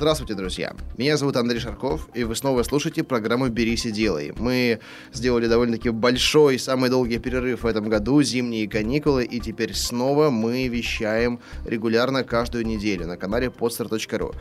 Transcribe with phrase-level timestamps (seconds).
[0.00, 0.72] Здравствуйте, друзья!
[0.96, 4.32] Меня зовут Андрей Шарков, и вы снова слушаете программу «Берись и делай».
[4.34, 4.80] Мы
[5.12, 10.68] сделали довольно-таки большой, самый долгий перерыв в этом году, зимние каникулы, и теперь снова мы
[10.68, 14.34] вещаем регулярно каждую неделю на канале podstar.ru.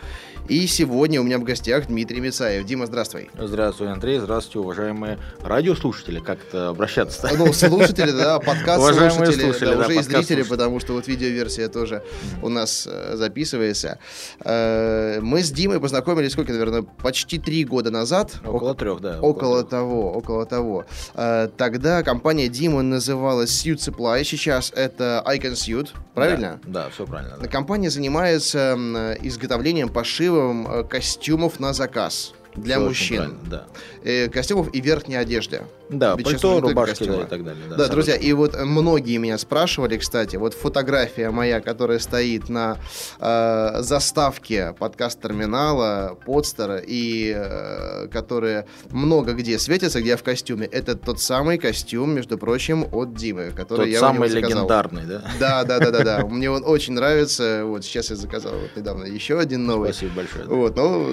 [0.48, 2.66] И сегодня у меня в гостях Дмитрий Мицаев.
[2.66, 3.30] Дима, здравствуй.
[3.38, 4.20] Здравствуй, Андрей.
[4.20, 6.22] Здравствуйте, уважаемые радиослушатели.
[6.22, 7.30] Как это обращаться?
[7.38, 12.02] Ну, слушатели, да, подкаст-слушатели, да, уже и зрители, потому что вот видеоверсия тоже
[12.41, 14.00] у нас э, записывается.
[14.39, 18.35] Э, мы с Димой познакомились, сколько, наверное, почти три года назад.
[18.45, 19.17] Около трех, да.
[19.17, 20.85] Около, около того, около того.
[21.16, 26.59] Э, тогда компания Дима называлась Suit Supply, сейчас это Icon Suit, правильно?
[26.63, 27.38] Да, да все правильно.
[27.41, 27.48] Да.
[27.48, 28.77] Компания занимается
[29.22, 33.38] изготовлением, пошивом э, костюмов на заказ для Все мужчин.
[33.50, 33.66] Да.
[34.03, 35.64] Э, костюмов и верхней одежды.
[35.90, 37.64] Да, Ведь пальто, рубашки да, и так далее.
[37.70, 42.78] Да, да друзья, и вот многие меня спрашивали, кстати, вот фотография моя, которая стоит на
[43.20, 50.95] э, заставке подкаст-терминала, подстера, и э, которая много где светится, где я в костюме, это
[50.95, 55.23] тот самый костюм, между прочим, от Димы, который тот я самый легендарный, да?
[55.40, 56.26] Да, да, да, да, да.
[56.28, 57.64] Мне он очень нравится.
[57.66, 59.92] Вот сейчас я заказал вот недавно еще один новый.
[59.92, 60.45] Спасибо большое.
[60.45, 61.08] Вот, ну,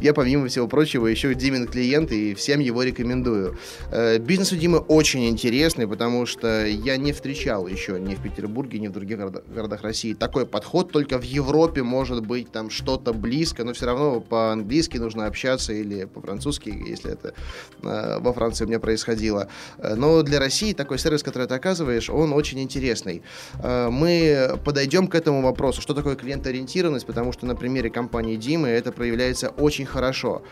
[0.00, 3.55] я помимо всего прочего еще Димин клиент и всем его рекомендую.
[3.90, 8.78] Э, бизнес у Димы очень интересный, потому что я не встречал еще ни в Петербурге,
[8.78, 10.92] ни в других городах России такой подход.
[10.92, 16.04] Только в Европе может быть там что-то близко, но все равно по-английски нужно общаться или
[16.04, 17.34] по-французски, если это
[17.82, 19.48] э, во Франции у меня происходило.
[19.78, 23.22] Э, но для России такой сервис, который ты оказываешь, он очень интересный.
[23.62, 28.92] Мы подойдем к этому вопросу, что такое клиентоориентированность, потому что на примере компании Димы это
[28.92, 30.42] проявляется очень хорошо.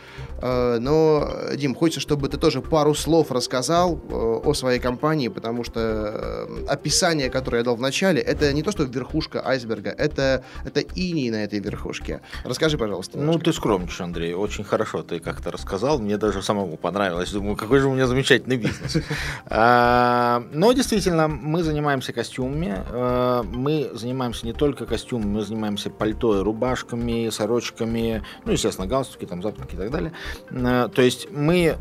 [0.40, 5.80] Но, Дим, хочется, чтобы ты тоже пару слов рассказал э, о своей компании, потому что
[5.80, 10.80] э, описание, которое я дал в начале, это не то, что верхушка айсберга, это, это
[10.80, 12.20] иней на этой верхушке.
[12.44, 13.18] Расскажи, пожалуйста.
[13.18, 13.38] Немножко.
[13.38, 14.34] Ну, ты скромничаешь, Андрей.
[14.34, 15.98] Очень хорошо ты как-то рассказал.
[15.98, 17.32] Мне даже самому понравилось.
[17.32, 18.96] Думаю, какой же у меня замечательный бизнес.
[19.46, 22.74] А, но действительно, мы занимаемся костюмами.
[22.76, 29.26] А, мы занимаемся не только костюмами, мы занимаемся пальто и рубашками, сорочками, ну, естественно, галстуки,
[29.26, 30.12] там, запонки и так далее.
[30.50, 31.76] То есть мы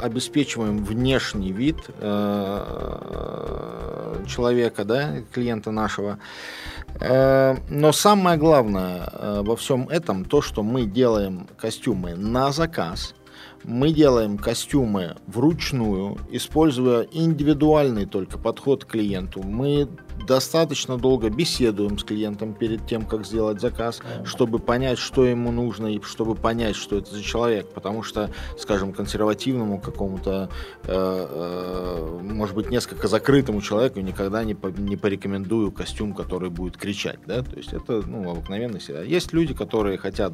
[0.00, 0.33] обеспечиваем
[0.84, 3.04] внешний вид э,
[4.26, 6.18] человека, да, клиента нашего.
[7.00, 13.14] Э, но самое главное э, во всем этом то, что мы делаем костюмы на заказ–
[13.64, 19.42] мы делаем костюмы вручную, используя индивидуальный только подход к клиенту.
[19.42, 19.88] Мы
[20.26, 25.88] достаточно долго беседуем с клиентом перед тем, как сделать заказ, чтобы понять, что ему нужно,
[25.88, 27.68] и чтобы понять, что это за человек.
[27.72, 30.50] Потому что, скажем, консервативному какому-то,
[30.84, 36.76] э, э, может быть, несколько закрытому человеку никогда не, по, не порекомендую костюм, который будет
[36.76, 37.18] кричать.
[37.26, 37.42] Да?
[37.42, 39.02] То есть это ну, обыкновенный всегда.
[39.02, 40.32] Есть люди, которые хотят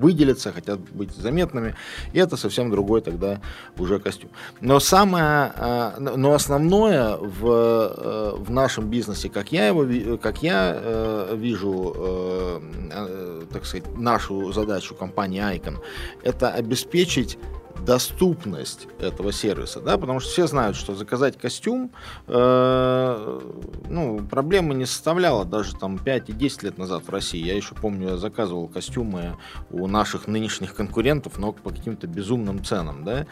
[0.00, 1.74] выделиться, хотят быть заметными,
[2.12, 3.40] и это совсем другой тогда
[3.78, 4.30] уже костюм.
[4.60, 10.72] Но самое, а, но основное в, э, в нашем бизнесе, как я его, как я
[10.74, 15.78] э, вижу, э, так сказать, нашу задачу компании Icon,
[16.22, 17.38] это обеспечить
[17.84, 21.92] доступность этого сервиса, да, потому что все знают, что заказать костюм,
[22.26, 23.40] э,
[23.88, 27.44] ну, проблемы не составляло даже там 5 и 10 лет назад в России.
[27.44, 29.36] Я еще помню, я заказывал костюмы
[29.70, 33.26] у наших нынешних конкурентов, но по каким-то безумным ценам, да.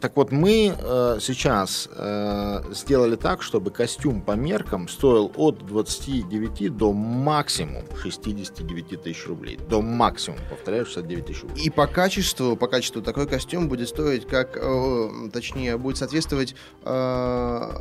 [0.00, 6.76] Так вот, мы э, сейчас э, сделали так, чтобы костюм по меркам стоил от 29
[6.76, 9.58] до максимум 69 тысяч рублей.
[9.68, 11.64] До максимума, повторяю, 69 тысяч рублей.
[11.64, 17.80] И по качеству, по качеству такой костюм будет стоить, как, э, точнее, будет соответствовать, э,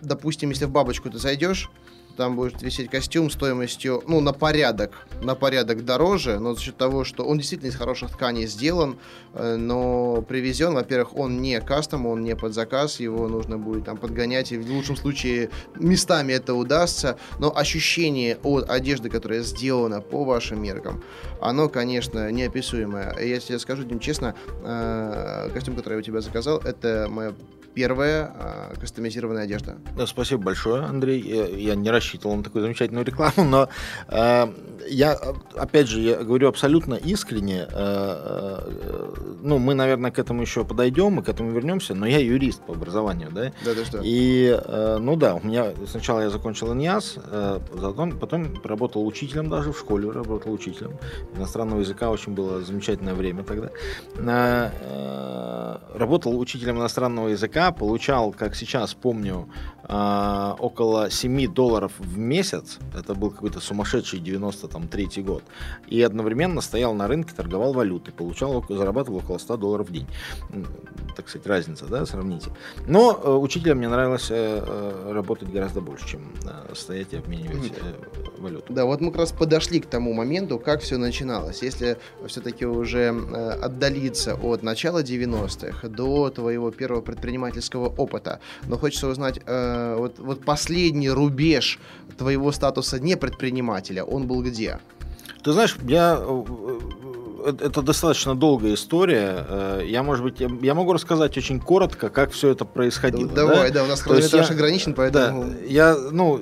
[0.00, 1.70] допустим, если в бабочку ты зайдешь,
[2.16, 7.04] там будет висеть костюм стоимостью, ну, на порядок, на порядок дороже, но за счет того,
[7.04, 8.98] что он действительно из хороших тканей сделан,
[9.34, 13.96] э, но привезен, во-первых, он не кастом, он не под заказ, его нужно будет там
[13.96, 20.24] подгонять, и в лучшем случае местами это удастся, но ощущение от одежды, которая сделана по
[20.24, 21.02] вашим меркам,
[21.40, 23.16] оно, конечно, неописуемое.
[23.20, 24.34] Я скажу, Дим, честно,
[24.64, 27.34] э, костюм, который я у тебя заказал, это моя
[27.76, 29.76] первая э, кастомизированная одежда?
[29.96, 31.20] Да, спасибо большое, Андрей.
[31.20, 33.68] Я, я не рассчитывал на такую замечательную рекламу, но
[34.08, 34.46] э,
[34.88, 35.18] я,
[35.54, 37.66] опять же, я говорю абсолютно искренне.
[37.68, 42.18] Э, э, ну, мы, наверное, к этому еще подойдем, мы к этому вернемся, но я
[42.18, 43.52] юрист по образованию, да?
[43.62, 44.00] Да, да, что?
[44.02, 49.50] И, э, ну да, у меня сначала я закончил ИНИАС, э, потом, потом работал учителем
[49.50, 50.92] даже в школе, работал учителем
[51.36, 53.68] иностранного языка, очень было замечательное время тогда.
[54.16, 59.48] Э, э, работал учителем иностранного языка, получал, как сейчас помню,
[59.88, 65.42] э, около 7 долларов в месяц, это был какой-то сумасшедший 93 год,
[65.86, 70.06] и одновременно стоял на рынке, торговал валютой, получал, зарабатывал около 100 долларов в день.
[71.16, 72.50] Так сказать, разница, да, сравните.
[72.86, 77.72] Но э, учителем мне нравилось э, э, работать гораздо больше, чем э, стоять и обменивать
[77.72, 78.72] э, валюту.
[78.72, 81.62] Да, вот мы как раз подошли к тому моменту, как все начиналось.
[81.62, 81.96] Если
[82.26, 87.00] все-таки уже э, отдалиться от начала 90-х до твоего первого
[87.56, 91.78] предпринимательского опыта, но хочется узнать, э, вот, вот последний рубеж
[92.18, 94.78] твоего статуса не предпринимателя, он был где?
[95.42, 96.44] Ты знаешь, я э,
[97.46, 99.46] э, это достаточно долгая история.
[99.48, 103.30] Э, Я, может быть, я, могу рассказать очень коротко, как все это происходило.
[103.30, 105.54] Давай, да, у нас хронометраж ограничен, Да, поэтому...
[105.66, 106.40] я, ну,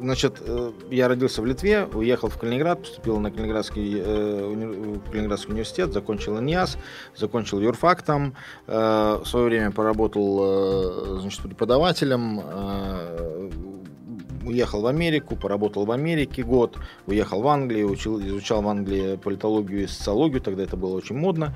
[0.00, 5.52] значит, э, я родился в Литве, уехал в Калининград, поступил на Калининградский, э, уни- Калининградский
[5.52, 6.78] университет, закончил ИНИАС,
[7.16, 8.34] закончил юрфак там,
[8.66, 12.42] э, в свое время поработал, значит, преподавателем,
[14.46, 19.84] уехал в Америку, поработал в Америке год, уехал в Англию, учил, изучал в Англии политологию
[19.84, 21.54] и социологию, тогда это было очень модно.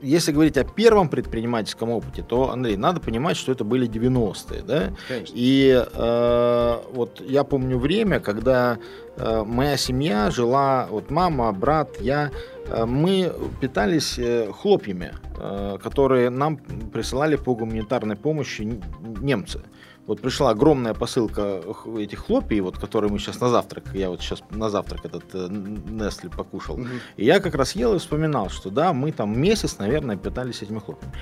[0.00, 4.62] Э, Если говорить о первом предпринимательском опыте, то, Андрей, надо понимать, что это были 90-е,
[4.62, 4.92] да?
[5.08, 5.34] Конечно.
[5.36, 8.78] И э, вот я помню время, когда
[9.16, 12.30] э, моя семья жила, вот мама, брат, я,
[12.66, 16.56] э, мы питались э, хлопьями, э, которые нам
[16.92, 18.80] присылали по гуманитарной помощи
[19.20, 19.62] немцы.
[20.06, 21.62] Вот пришла огромная посылка
[21.98, 25.48] этих хлопий, вот, которые мы сейчас на завтрак, я вот сейчас на завтрак этот э,
[25.50, 26.76] Несли покушал.
[26.76, 27.00] Мгм.
[27.16, 30.78] И я как раз ел и вспоминал, что да, мы там месяц, наверное, питались этими
[30.78, 31.12] хлопьями.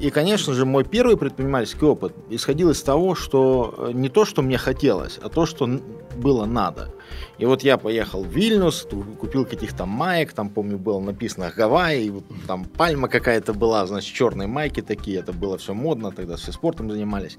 [0.00, 4.42] И, конечно же, мой первый предпринимательский опыт исходил из того, что э, не то, что
[4.42, 5.68] мне хотелось, а то, что
[6.16, 6.94] было надо.
[7.38, 8.86] И вот я поехал в Вильнюс,
[9.20, 12.12] купил каких-то маек, там, помню, было написано Гавайи,
[12.46, 16.90] там пальма какая-то была, значит, черные майки такие, это было все модно, тогда все спортом
[16.90, 17.38] занимались.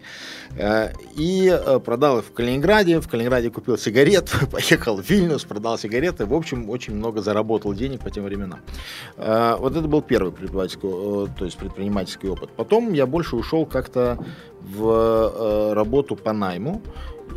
[0.57, 5.77] Э, И э, продал их в Калининграде, в Калининграде купил сигарет, поехал в Вильнюс, продал
[5.77, 8.59] сигареты, в общем, очень много заработал денег по тем временам.
[9.17, 10.89] Э, Вот это был первый предпринимательский,
[11.37, 12.49] то есть предпринимательский опыт.
[12.55, 14.17] Потом я больше ушел как-то
[14.61, 16.81] в работу по найму.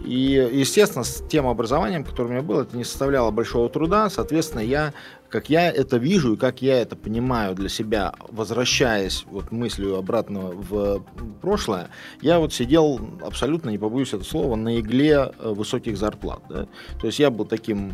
[0.05, 4.11] И, естественно, с тем образованием, которое у меня было, это не составляло большого труда.
[4.11, 4.93] Соответственно, я,
[5.33, 10.41] как я это вижу и как я это понимаю для себя, возвращаясь вот мыслью обратно
[10.41, 11.03] в
[11.41, 11.89] прошлое,
[12.21, 16.43] я вот сидел, абсолютно не побоюсь этого слова, на игле э, высоких зарплат.
[16.51, 16.67] да.
[17.01, 17.93] То есть я был таким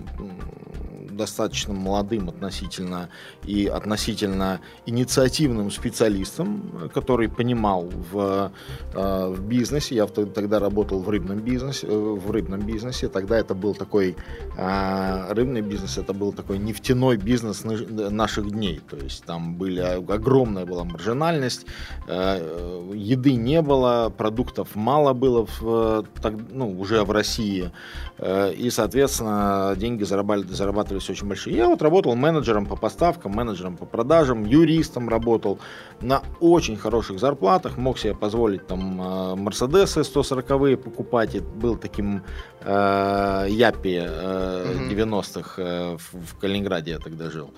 [1.19, 3.08] достаточно молодым относительно
[3.44, 8.50] и относительно инициативным специалистом, э, который понимал в,
[8.94, 9.94] э, в бизнесе.
[9.94, 13.08] Я тогда работал в рыбном бизнесе, э, в рыбном бизнесе.
[13.08, 14.17] Тогда это был такой
[14.56, 17.28] э, рыбный бизнес, это был такой нефтяной бизнес
[17.65, 18.81] наш- наших дней.
[18.91, 21.67] То есть там были огромная была маржинальность,
[22.07, 27.71] э, еды не было, продуктов мало было в, э, ну, уже в России.
[28.19, 31.57] Э, И, соответственно, деньги зарабатывали, зарабатывались очень большие.
[31.57, 35.59] Я вот работал менеджером по поставкам, менеджером по продажам, юристом работал
[36.03, 42.22] на очень хороших зарплатах, мог себе позволить там э, Мерседесы 140-е покупать, и был таким
[42.61, 44.89] э, Япи э, Мгм.
[44.89, 47.51] 90-х э, в, в Калининграде я тогда жил.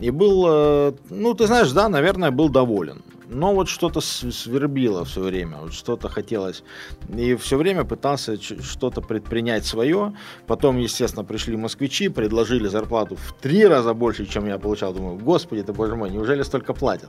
[0.00, 3.02] И был, э, ну, ты знаешь, да, наверное, был доволен.
[3.34, 6.62] Но вот что-то свербило все время, вот что-то хотелось.
[7.08, 10.14] И все время пытался что-то предпринять свое.
[10.46, 14.92] Потом, естественно, пришли москвичи, предложили зарплату в три раза больше, чем я получал.
[14.92, 17.08] Думаю, господи ты, боже мой, неужели столько платят?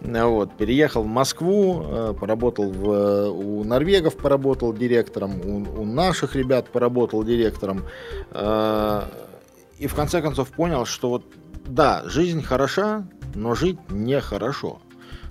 [0.00, 6.36] Вот, переехал в Москву, э, поработал в, э, у норвегов, поработал директором, у, у наших
[6.36, 7.84] ребят поработал директором.
[8.30, 9.04] Э,
[9.78, 11.24] И в конце концов понял, что вот,
[11.66, 14.78] да, жизнь хороша, но жить нехорошо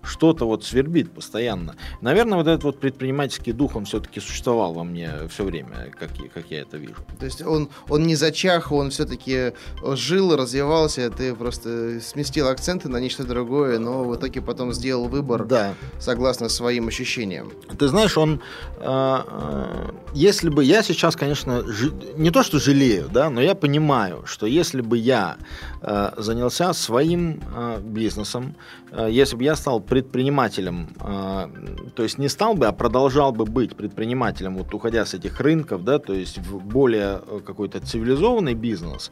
[0.03, 1.75] что-то вот свербит постоянно.
[2.01, 6.29] Наверное, вот этот вот предпринимательский дух, он все-таки существовал во мне все время, как, я-
[6.29, 6.95] как я это вижу.
[7.19, 9.53] То есть он, он не зачах, он все-таки
[9.95, 15.45] жил, развивался, ты просто сместил акценты на нечто другое, но в итоге потом сделал выбор
[15.45, 15.73] Да.
[15.99, 17.51] согласно своим ощущениям.
[17.77, 18.41] Ты знаешь, он,
[18.79, 18.83] э,
[19.27, 24.23] э, если бы я сейчас, конечно, жи- не то что жалею, да, но я понимаю,
[24.25, 25.37] что если бы я
[25.81, 28.55] э, занялся своим э, бизнесом,
[28.91, 31.47] э, если бы я стал предпринимателем, э,
[31.95, 35.83] то есть не стал бы, а продолжал бы быть предпринимателем, вот уходя с этих рынков,
[35.83, 39.11] да, то есть в более э, какой-то цивилизованный бизнес,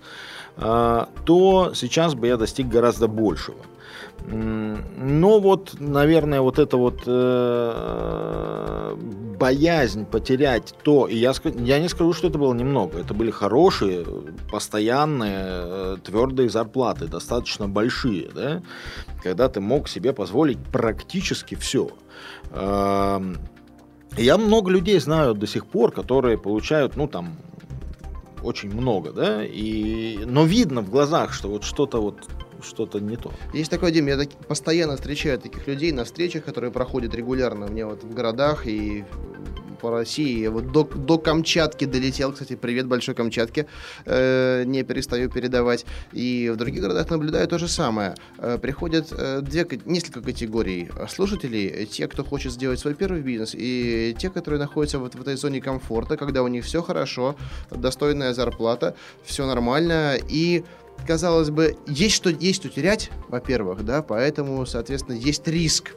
[0.56, 3.58] э, то сейчас бы я достиг гораздо большего.
[4.32, 8.96] Но вот, наверное, вот эта вот э,
[9.40, 14.06] боязнь потерять то, и я, я не скажу, что это было немного, это были хорошие,
[14.52, 18.62] постоянные, э, твердые зарплаты, достаточно большие, да,
[19.24, 21.90] когда ты мог себе позволить практически все.
[22.52, 23.38] Э, эм,
[24.16, 27.38] я много людей знаю до сих пор, которые получают, ну, там,
[28.44, 32.18] очень много, да, и, но видно в глазах, что вот что-то вот
[32.63, 33.32] что-то не то.
[33.54, 37.86] Есть такой, Дим, я так, постоянно встречаю таких людей на встречах, которые проходят регулярно мне
[37.86, 39.04] вот в городах и
[39.80, 40.48] по России.
[40.48, 43.66] Вот до, до Камчатки долетел, кстати, привет большой Камчатке,
[44.06, 45.86] э, не перестаю передавать.
[46.12, 48.16] И в других городах наблюдаю то же самое.
[48.38, 51.86] Э, приходят э, две, несколько категорий слушателей.
[51.86, 55.62] Те, кто хочет сделать свой первый бизнес, и те, которые находятся вот в этой зоне
[55.62, 57.36] комфорта, когда у них все хорошо,
[57.72, 60.63] достойная зарплата, все нормально, и
[61.08, 65.96] казалось бы, есть что, есть что терять, во-первых, да, поэтому, соответственно, есть риск.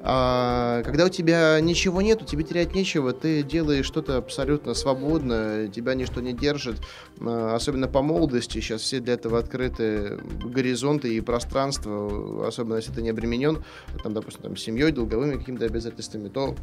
[0.00, 5.94] А, когда у тебя ничего нет, тебе терять нечего, ты делаешь что-то абсолютно свободно, тебя
[5.94, 6.76] ничто не держит,
[7.20, 13.02] а, особенно по молодости, сейчас все для этого открыты горизонты и пространство, особенно если ты
[13.02, 13.64] не обременен,
[14.02, 16.54] там, допустим, там, семьей, долговыми какими-то обязательствами, то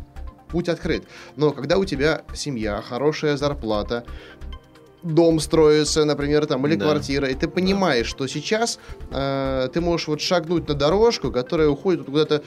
[0.48, 1.04] путь открыт.
[1.36, 4.06] Но когда у тебя семья, хорошая зарплата,
[5.04, 6.86] дом строится, например, там, или да.
[6.86, 8.10] квартира, и ты понимаешь, да.
[8.10, 8.80] что сейчас
[9.12, 12.44] э, ты можешь вот шагнуть на дорожку, которая уходит куда-то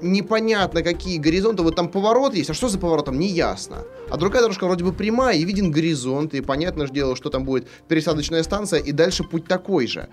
[0.00, 3.84] непонятно какие горизонты, вот там поворот есть, а что за поворотом, не ясно.
[4.10, 7.44] А другая дорожка вроде бы прямая, и виден горизонт, и понятно же дело, что там
[7.44, 10.08] будет пересадочная станция, и дальше путь такой же.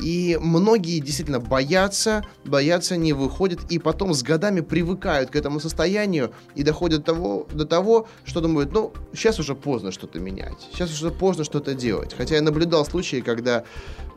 [0.00, 6.32] И многие действительно боятся, боятся, не выходят, и потом с годами привыкают к этому состоянию,
[6.54, 11.10] и доходят того, до того, что думают, ну, сейчас уже поздно что-то менять, сейчас уже
[11.10, 12.14] поздно что-то делать.
[12.16, 13.64] Хотя я наблюдал случаи, когда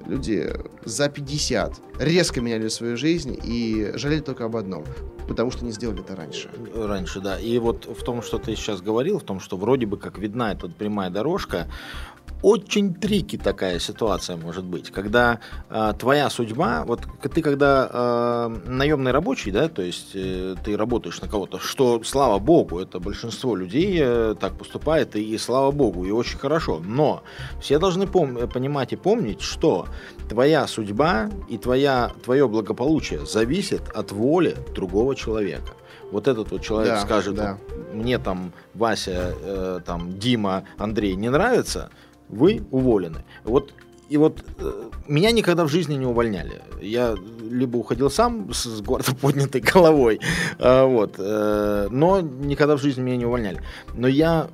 [0.07, 0.53] люди
[0.86, 4.83] за 50 резко меняли свою жизнь и жалели только об одном
[5.27, 6.50] потому что не сделали это раньше.
[6.75, 7.39] Раньше, да.
[7.39, 10.51] И вот в том, что ты сейчас говорил, в том, что вроде бы как видна
[10.51, 11.67] эта прямая дорожка,
[12.43, 17.01] очень трики такая ситуация может быть, когда э, твоя судьба, вот
[17.33, 22.39] ты когда э, наемный рабочий, да, то есть э, ты работаешь на кого-то, что слава
[22.39, 27.23] богу, это большинство людей э, так поступает, и, и слава богу, и очень хорошо, но
[27.62, 29.88] все должны пом- понимать и помнить, что
[30.27, 35.73] твоя судьба и твоя, твое благополучие зависит от воли другого человека
[36.12, 37.57] вот этот вот человек да, скажет, да.
[37.91, 41.89] мне там Вася, э, там Дима, Андрей не нравится,
[42.30, 43.24] вы уволены.
[43.44, 43.74] Вот
[44.10, 46.62] и вот э, меня никогда в жизни не увольняли.
[46.82, 47.15] Я
[47.50, 50.20] либо уходил сам с, с гордо поднятой головой,
[50.60, 53.62] э, вот, э, но никогда в жизни меня не увольняли.
[53.96, 54.50] Но я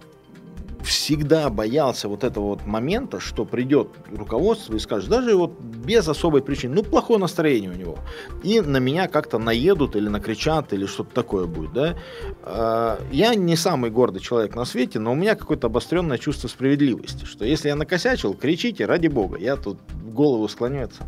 [0.83, 6.41] всегда боялся вот этого вот момента, что придет руководство и скажет, даже вот без особой
[6.41, 7.97] причины, ну, плохое настроение у него,
[8.43, 11.95] и на меня как-то наедут или накричат, или что-то такое будет, да.
[12.43, 17.25] А, я не самый гордый человек на свете, но у меня какое-то обостренное чувство справедливости,
[17.25, 21.03] что если я накосячил, кричите, ради бога, я тут голову склоняется.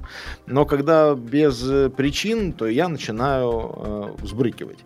[0.48, 1.60] Но когда без
[1.92, 4.80] причин, то я начинаю э, взбрыкивать.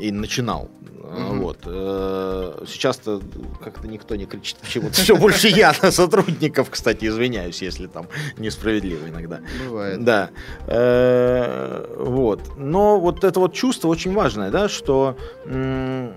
[0.00, 0.70] И начинал.
[1.06, 1.38] Mm-hmm.
[1.38, 1.58] Вот.
[1.66, 3.22] Э, сейчас-то
[3.62, 4.94] как-то никто не кричит почему-то.
[4.94, 9.40] Все больше я на сотрудников, кстати, извиняюсь, если там несправедливо иногда.
[9.64, 10.04] Бывает.
[10.04, 10.30] Да.
[10.66, 12.40] Э, вот.
[12.56, 16.10] Но вот это вот чувство очень важное, да, что для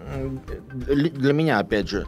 [1.33, 2.07] меня, опять же,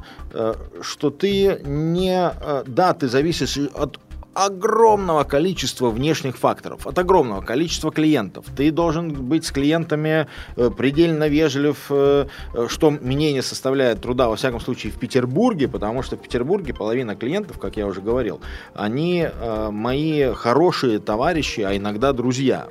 [0.81, 2.33] что ты не...
[2.65, 3.99] Да, ты зависишь от
[4.33, 8.45] огромного количества внешних факторов, от огромного количества клиентов.
[8.55, 14.29] Ты должен быть с клиентами э, предельно вежлив, э, э, что мне не составляет труда,
[14.29, 18.39] во всяком случае, в Петербурге, потому что в Петербурге половина клиентов, как я уже говорил,
[18.73, 19.27] они
[19.71, 22.67] мои хорошие товарищи, а иногда друзья.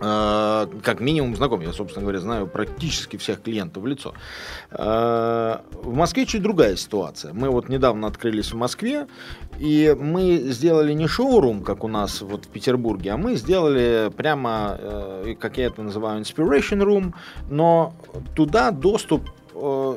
[0.00, 1.60] Э, как минимум знаком.
[1.60, 4.14] Я, собственно говоря, знаю практически всех клиентов в лицо.
[4.70, 7.32] Э, в Москве чуть другая ситуация.
[7.34, 9.06] Мы вот недавно открылись в Москве,
[9.58, 14.76] и мы сделали не шоурум, как у нас вот в Петербурге, а мы сделали прямо,
[14.78, 17.12] э, как я это называю, inspiration room,
[17.50, 17.92] но
[18.34, 19.28] туда доступ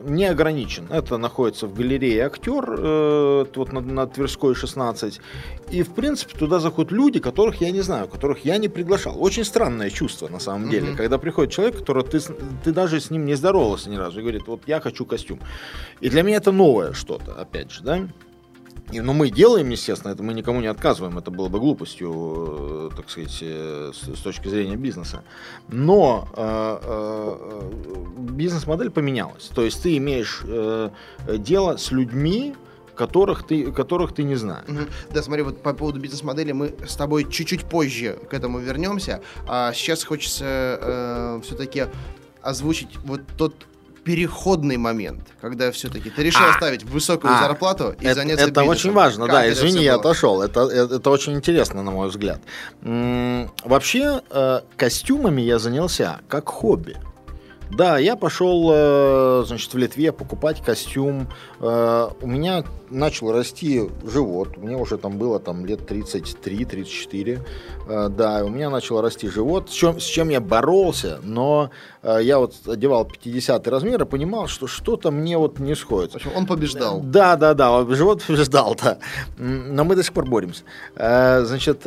[0.05, 0.87] не ограничен.
[0.89, 5.19] Это находится в галерее «Актер», э, вот на, на Тверской 16.
[5.71, 9.21] И, в принципе, туда заходят люди, которых я не знаю, которых я не приглашал.
[9.21, 10.95] Очень странное чувство, на самом деле, mm-hmm.
[10.95, 12.19] когда приходит человек, который ты,
[12.63, 15.39] ты даже с ним не здоровался ни разу, и говорит, вот я хочу костюм.
[16.01, 18.07] И для меня это новое что-то, опять же, да.
[18.91, 23.09] Ну, мы делаем, естественно, это мы никому не отказываем, это было бы глупостью, э, так
[23.09, 25.23] сказать, э, с, точки зрения бизнеса.
[25.69, 27.71] Но э,
[28.17, 29.49] бизнес-модель поменялась.
[29.55, 30.43] То есть ты имеешь
[31.27, 32.55] дело с людьми,
[32.95, 34.65] которых ты, которых ты не знаешь.
[35.11, 39.21] Да, смотри, вот по поводу бизнес-модели мы с тобой чуть-чуть позже к этому вернемся.
[39.47, 40.45] А сейчас хочется
[40.81, 41.85] э, все-таки
[42.41, 43.55] озвучить вот тот
[44.03, 48.61] переходный момент, когда все-таки ты решил а, оставить высокую а, зарплату и это, заняться Это
[48.61, 48.69] бизнесом.
[48.69, 50.41] очень важно, как да, извини, я отошел.
[50.41, 52.41] Это, это, это очень интересно, на мой взгляд.
[52.81, 56.97] М-м, вообще, э, костюмами я занялся как хобби.
[57.75, 61.27] Да, я пошел, э, значит, в Литве покупать костюм.
[61.59, 64.57] Э, у меня начал расти живот.
[64.57, 67.39] Мне уже там было там лет 33-34.
[67.87, 71.71] Э, да, у меня начал расти живот, с чем, с чем я боролся, но
[72.03, 76.15] я вот одевал 50 размер и понимал, что что-то мне вот не сходит.
[76.15, 77.01] общем, он побеждал.
[77.01, 78.97] Да, да, да, живот побеждал, да.
[79.37, 80.63] Но мы до сих пор боремся.
[80.95, 81.85] Значит,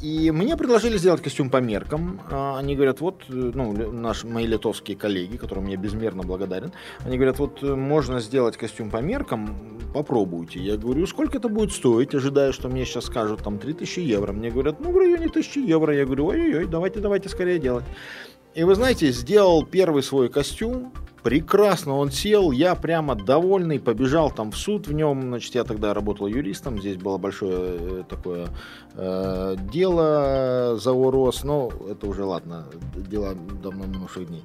[0.00, 2.20] и мне предложили сделать костюм по меркам.
[2.30, 6.72] Они говорят, вот, ну, наш, мои литовские коллеги, которым я безмерно благодарен,
[7.04, 9.56] они говорят, вот э, можно сделать костюм по меркам,
[9.92, 10.60] попробуйте.
[10.60, 14.32] Я говорю, сколько это будет стоить, ожидая, что мне сейчас скажут там 3000 евро.
[14.32, 15.94] Мне говорят, ну в районе 1000 евро.
[15.94, 17.84] Я говорю, ой-ой-ой, давайте, давайте скорее делать.
[18.54, 20.92] И вы знаете, сделал первый свой костюм,
[21.24, 25.92] прекрасно он сел, я прямо довольный, побежал там в суд в нем, значит, я тогда
[25.92, 28.48] работал юристом, здесь было большое э, такое
[28.94, 34.44] э, дело за ОРОС, но это уже ладно, дела давно минувших дней.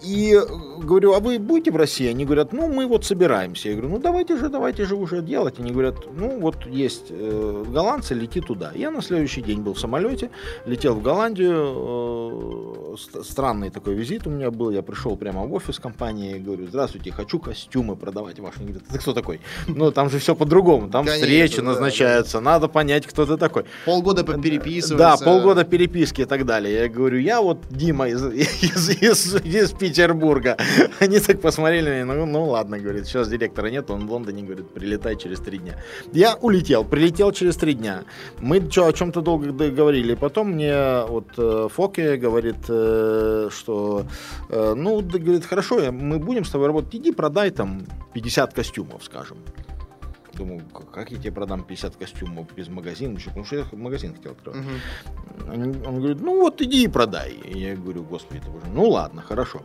[0.00, 0.38] И
[0.78, 2.06] говорю, а вы будете в России?
[2.06, 3.68] Они говорят, ну, мы вот собираемся.
[3.68, 5.58] Я говорю, ну, давайте же, давайте же уже делать.
[5.58, 8.70] Они говорят, ну, вот есть э, голландцы, лети туда.
[8.74, 10.30] Я на следующий день был в самолете,
[10.66, 12.94] летел в Голландию.
[12.94, 14.70] Э, странный такой визит у меня был.
[14.70, 18.60] Я пришел прямо в офис компании и говорю, здравствуйте, хочу костюмы продавать ваши.
[18.60, 19.40] Они говорят, ты кто такой?
[19.66, 20.88] Ну, там же все по-другому.
[20.88, 22.44] Там Конечно, встречи назначаются, да.
[22.44, 23.64] надо понять, кто ты такой.
[23.84, 24.96] Полгода переписываться.
[24.96, 26.82] Да, полгода переписки и так далее.
[26.82, 30.56] Я говорю, я вот Дима из, из, из, из Петербурга.
[31.00, 34.42] Они так посмотрели на меня, ну, ну ладно, говорит, сейчас директора нет, он в Лондоне,
[34.42, 35.76] говорит, прилетай через три дня.
[36.12, 38.04] Я улетел, прилетел через три дня.
[38.40, 40.14] Мы что, о чем-то долго говорили.
[40.14, 44.04] Потом мне вот э, Фоке говорит, э, что,
[44.50, 47.82] э, ну, говорит, хорошо, мы будем с тобой работать, иди продай там
[48.14, 49.38] 50 костюмов, скажем.
[50.38, 53.16] Думаю, как я тебе продам 50 костюмов без магазина?
[53.16, 54.64] Потому что я магазин хотел открывать.
[54.64, 55.52] Угу.
[55.52, 57.36] Он, он говорит, ну вот иди и продай.
[57.44, 59.62] Я говорю, господи, это уже, ну ладно, хорошо.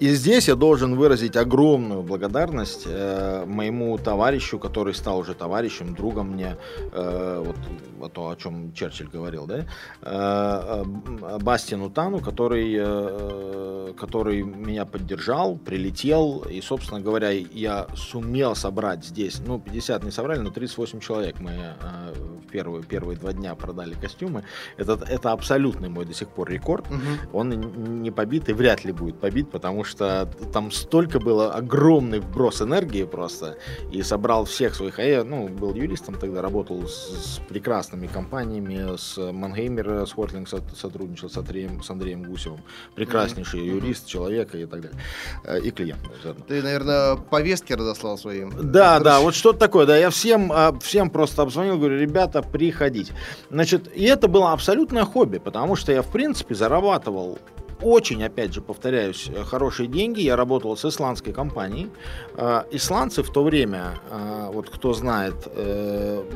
[0.00, 6.30] И здесь я должен выразить огромную благодарность э, моему товарищу, который стал уже товарищем, другом
[6.30, 6.56] мне,
[6.92, 9.64] э, вот то, о чем Черчилль говорил, да, э,
[10.02, 19.04] э, Бастину Тану, который, э, который меня поддержал, прилетел, и, собственно говоря, я сумел собрать
[19.04, 23.54] здесь, ну, 50 не собрали, но 38 человек мы э, в первые, первые два дня
[23.56, 24.44] продали костюмы.
[24.76, 26.86] Это, это абсолютный мой до сих пор рекорд.
[26.86, 27.38] Угу.
[27.38, 32.62] Он не побит и вряд ли будет побит, потому что там столько было огромный вброс
[32.62, 33.56] энергии просто,
[33.92, 38.96] и собрал всех своих, а я, ну, был юристом тогда, работал с, с прекрасными компаниями,
[38.96, 42.60] с Мангеймер, с Хортлинг сотрудничал с Андреем, с Андреем Гусевым,
[42.94, 43.74] прекраснейший mm-hmm.
[43.74, 45.00] юрист, человек и так далее,
[45.44, 46.00] э, и клиент.
[46.46, 48.52] Ты, наверное, повестки разослал своим?
[48.72, 53.12] Да, да, вот что-то такое, да, я всем, а, всем просто обзвонил, говорю, ребята, приходите.
[53.50, 57.38] Значит, и это было абсолютное хобби, потому что я, в принципе, зарабатывал
[57.82, 60.20] очень, опять же, повторяюсь, э, хорошие деньги.
[60.20, 61.90] Я работал с исландской компанией.
[62.36, 65.34] Э, исландцы в то время, э, вот кто знает,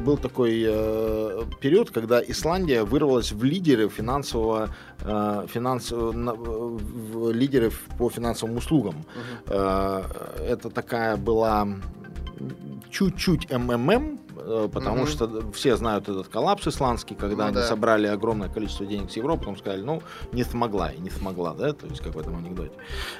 [0.04, 0.62] был такой
[1.60, 4.68] период, когда Исландия вырвалась в лидеры финансового
[5.00, 5.92] финанс,
[7.32, 9.04] лидеры по финансовым услугам.
[9.46, 9.54] Угу.
[9.54, 11.68] Это такая была
[12.90, 14.20] чуть-чуть МММ,
[14.72, 15.06] потому mm-hmm.
[15.06, 17.66] что все знают этот коллапс исландский, когда ну, они да.
[17.66, 21.72] собрали огромное количество денег с Европы, потом сказали, ну, не смогла и не смогла, да,
[21.72, 22.72] то есть как в этом анекдоте.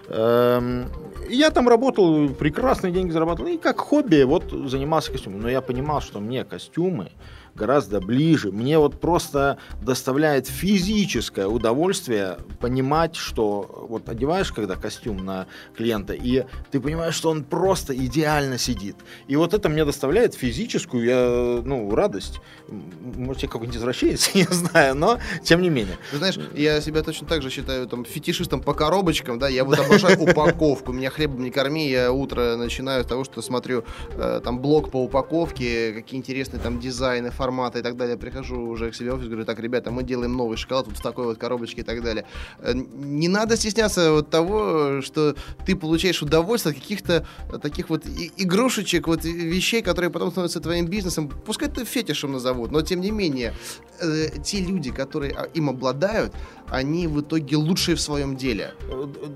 [0.09, 0.87] Эм,
[1.29, 6.01] я там работал, прекрасные деньги зарабатывал, и как хобби вот занимался костюмом, но я понимал,
[6.01, 7.11] что мне костюмы,
[7.55, 8.51] гораздо ближе.
[8.51, 16.45] Мне вот просто доставляет физическое удовольствие понимать, что вот одеваешь когда костюм на клиента, и
[16.71, 18.97] ты понимаешь, что он просто идеально сидит.
[19.27, 22.41] И вот это мне доставляет физическую я, ну, радость.
[22.69, 25.99] Может, я какой-нибудь извращенец, не знаю, но тем не менее.
[26.11, 29.79] Ты знаешь, я себя точно так же считаю там фетишистом по коробочкам, да, я вот
[29.79, 30.93] обожаю упаковку.
[30.93, 33.85] Меня хлебом не корми, я утро начинаю с того, что смотрю
[34.15, 38.17] э, там блог по упаковке, какие интересные там дизайны, форматы и так далее.
[38.17, 41.03] Прихожу уже к себе в офис, говорю, так, ребята, мы делаем новый шоколад вот в
[41.03, 42.25] такой вот коробочке и так далее.
[42.59, 45.35] Э, не надо стесняться вот того, что
[45.67, 47.27] ты получаешь удовольствие от каких-то
[47.63, 51.29] таких вот игрушечек, вот вещей, которые потом становятся твоим бизнесом.
[51.29, 53.55] Пускай это фетишем назовут, но тем не менее,
[54.01, 56.33] э, те люди, которые а, им обладают,
[56.73, 58.73] они в итоге лучшие в своем деле.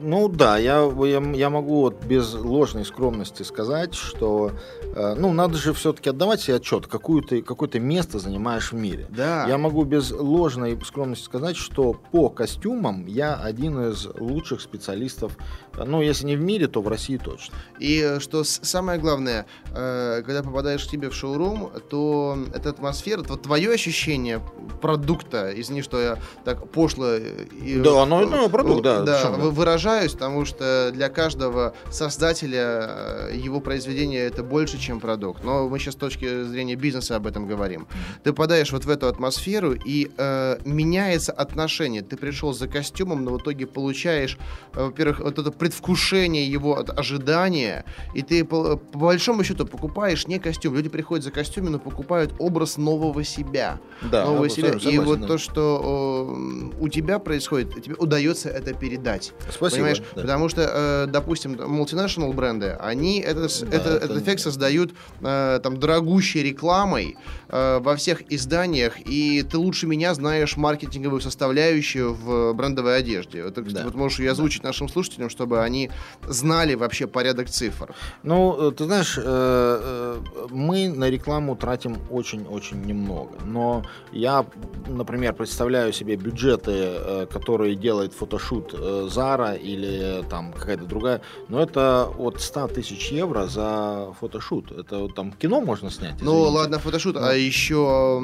[0.01, 4.53] Ну да, я, я, я могу вот без ложной скромности сказать, что
[4.95, 8.77] э, ну, надо же все-таки отдавать себе отчет, какую ты, какое ты место занимаешь в
[8.77, 9.07] мире.
[9.11, 9.47] Да.
[9.47, 15.37] Я могу без ложной скромности сказать, что по костюмам я один из лучших специалистов,
[15.85, 17.55] ну, если не в мире, то в России точно.
[17.79, 23.23] И э, что самое главное, э, когда попадаешь к тебе в шоурум, то эта атмосфера,
[23.23, 24.41] вот твое ощущение
[24.81, 29.03] продукта, извини, что я так пошло и, да, ну, ну, продукт, да.
[29.03, 35.45] да выражаюсь, потому что для каждого создателя э, его произведение это больше, чем продукт.
[35.45, 37.87] Но мы сейчас с точки зрения бизнеса об этом говорим.
[38.23, 42.03] Ты попадаешь вот в эту атмосферу, и э, меняется отношение.
[42.03, 44.39] Ты пришел за костюмом, но в итоге получаешь,
[44.75, 50.29] э, во-первых, вот это предвкушение его от ожидания, и ты по, по большому счету покупаешь
[50.29, 50.77] не костюм.
[50.77, 53.81] Люди приходят за костюмом, но покупают образ нового себя.
[54.03, 54.75] Да, нового себя.
[54.75, 55.27] Согласен, и вот да.
[55.27, 59.33] то, что э, у тебя происходит, тебе удается это передать.
[59.51, 59.71] Спасибо.
[59.71, 60.03] Понимаешь?
[60.15, 60.23] Да.
[60.23, 65.61] Потому что, э, допустим, multinational бренды, они это, да, это, это, этот эффект создают э,
[65.65, 67.17] там дорогущей рекламой
[67.49, 73.43] э, во всех изданиях, и ты лучше меня знаешь маркетинговую составляющую в брендовой одежде.
[73.43, 73.83] Вот, да.
[73.83, 74.69] вот можешь ее озвучить да.
[74.69, 75.91] нашим слушателям, чтобы они
[76.29, 77.95] знали вообще порядок цифр.
[78.23, 84.45] Ну, э, ты знаешь, э, э, мы на рекламу тратим очень-очень немного, но я,
[84.89, 92.41] например, представляю себе бюджеты, которые делает фотошут Zara или там какая-то другая, но это от
[92.41, 94.73] 100 тысяч евро за фотошут.
[94.73, 96.15] Это там кино можно снять.
[96.21, 96.51] Ну извините.
[96.51, 98.23] Ну ладно, фотошут, а еще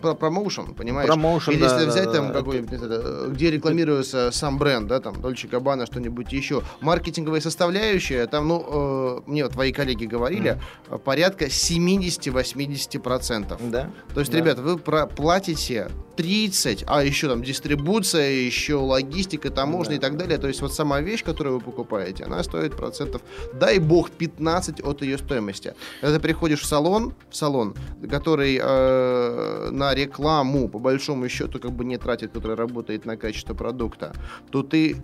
[0.00, 1.08] про промоушен, понимаешь?
[1.08, 3.26] Промоушен, Или да, если взять да, там да, какой-нибудь, это...
[3.28, 6.62] где рекламируется сам бренд, да, там Dolce Gabbana, что-нибудь еще.
[6.80, 10.98] Маркетинговая составляющая, там, ну, э, мне вот твои коллеги говорили, mm.
[10.98, 13.70] порядка 70-80%.
[13.70, 13.90] Да.
[14.14, 14.38] То есть, да.
[14.38, 19.96] ребята, вы платите 30, а еще там дистрибуция, еще логистика, таможня да.
[19.96, 20.38] и так далее.
[20.38, 25.02] То есть вот сама вещь, которую вы покупаете, она стоит процентов, дай бог, 15 от
[25.02, 25.74] ее стоимости.
[26.00, 27.74] Когда ты приходишь в салон, в салон,
[28.10, 33.54] который э, на рекламу, по большому счету, как бы не тратит, который работает на качество
[33.54, 34.14] продукта,
[34.50, 34.96] то ты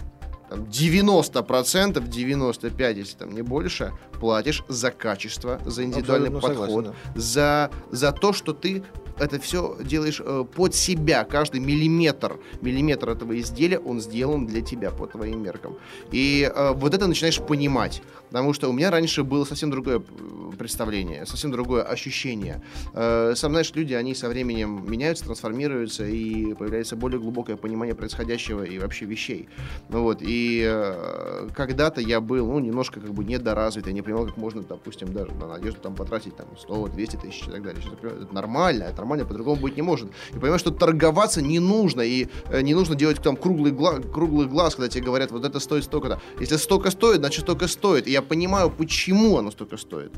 [0.52, 6.94] там, 90%, 95%, если там не больше, платишь за качество, за индивидуальный Абсолютно подход, согласен,
[7.14, 7.20] да.
[7.20, 8.82] за, за то, что ты
[9.18, 11.24] это все делаешь э, под себя.
[11.24, 15.76] Каждый миллиметр, миллиметр этого изделия, он сделан для тебя, по твоим меркам.
[16.10, 18.02] И э, вот это начинаешь понимать.
[18.32, 22.62] Потому что у меня раньше было совсем другое э, представление, совсем другое ощущение.
[22.94, 28.62] Э, сам знаешь, люди, они со временем меняются, трансформируются, и появляется более глубокое понимание происходящего
[28.62, 29.50] и вообще вещей.
[29.90, 34.24] Ну вот, и э, когда-то я был, ну, немножко как бы недоразвит, я не понимал,
[34.24, 37.82] как можно, допустим, даже на одежду там потратить там 100-200 тысяч и так далее.
[38.02, 40.10] Это нормально, это нормально, по-другому быть не может.
[40.30, 42.28] И понимаешь, что торговаться не нужно, и
[42.62, 46.18] не нужно делать там круглый, гла круглый глаз, когда тебе говорят, вот это стоит столько-то.
[46.40, 48.06] Если столько стоит, значит столько стоит.
[48.06, 50.12] И я понимаю, почему оно столько стоит.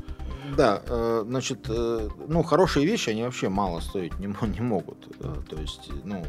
[0.55, 5.07] Да, э, значит, э, ну, хорошие вещи, они вообще мало стоить не, не могут.
[5.49, 6.23] То есть, ну,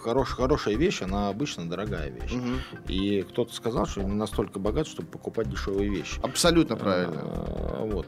[0.00, 2.32] хорош, хорошая вещь, она обычно дорогая вещь.
[2.32, 2.88] Угу.
[2.88, 6.20] И кто-то сказал, что не настолько богат, чтобы покупать дешевые вещи.
[6.22, 7.22] Абсолютно правильно.
[7.86, 8.06] Вот.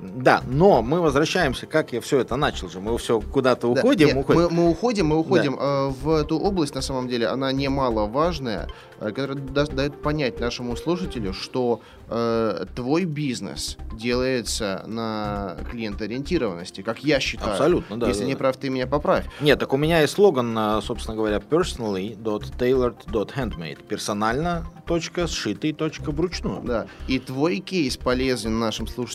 [0.00, 2.80] Да, но мы возвращаемся, как я все это начал же.
[2.80, 4.08] Мы все куда-то уходим.
[4.08, 4.42] Да, нет, уходим.
[4.42, 5.88] Мы, мы уходим, мы уходим да.
[5.88, 12.66] в эту область, на самом деле, она немаловажная, которая дает понять нашему слушателю, что э,
[12.74, 17.52] твой бизнес делается на клиентоориентированности, как я считаю.
[17.52, 18.08] Абсолютно, да.
[18.08, 19.26] Если да, не прав, ты меня поправь.
[19.40, 23.84] Нет, так у меня есть слоган, э, собственно говоря, personally.tailored.handmade.
[23.86, 26.62] Персонально точка сшитый точка вручную.
[26.62, 26.86] Да.
[27.06, 29.07] И твой кейс полезен нашим слушателям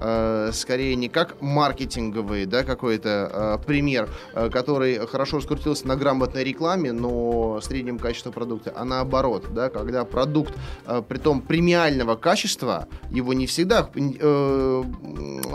[0.00, 6.44] э, скорее не как маркетинговый, да, какой-то э, пример, э, который хорошо раскрутился на грамотной
[6.44, 10.54] рекламе, но среднем качества продукта, а наоборот, да, когда продукт,
[11.08, 13.88] при том премиального качества, его не всегда,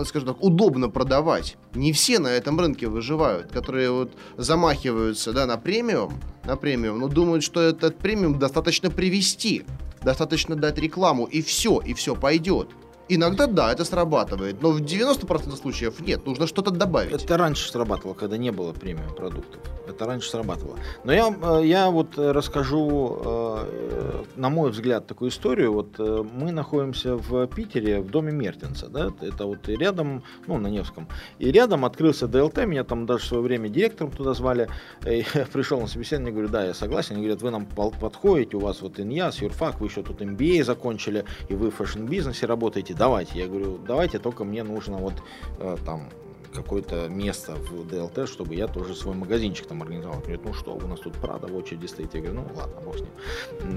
[0.06, 1.58] скажем так, удобно продавать.
[1.74, 6.13] Не все на этом рынке выживают, которые вот замахиваются, да, на премиум,
[6.46, 9.66] на премиум, но думают, что этот премиум достаточно привести,
[10.02, 12.70] достаточно дать рекламу, и все, и все пойдет.
[13.10, 17.24] Иногда да, это срабатывает, но в 90% случаев нет, нужно что-то добавить.
[17.24, 19.62] Это раньше срабатывало, когда не было премиум продуктов.
[19.88, 20.78] Это раньше срабатывало.
[21.06, 25.72] Но я, э, я вот расскажу, э, на мой взгляд, такую историю.
[25.72, 30.67] Вот э, мы находимся в Питере, в доме Мертенса, да, это вот рядом, ну, на
[30.67, 31.08] Невском.
[31.39, 34.67] И рядом открылся ДЛТ, меня там даже в свое время директором туда звали.
[35.06, 37.15] Я пришел на собеседование, говорю, да, я согласен.
[37.15, 41.24] Они говорят, вы нам подходите, у вас вот иняз, юрфак, вы еще тут MBA закончили,
[41.48, 43.40] и вы в fashion-бизнесе работаете давайте.
[43.40, 45.14] Я говорю, давайте, только мне нужно вот
[45.60, 46.10] э, там
[46.54, 50.20] какое-то место в ДЛТ, чтобы я тоже свой магазинчик там организовал.
[50.20, 52.14] Говорит, ну что, у нас тут Прада в очереди стоит.
[52.16, 53.10] Я говорю, ну ладно, бог с ним.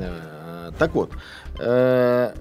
[0.03, 1.11] Э, так вот,
[1.59, 2.35] э,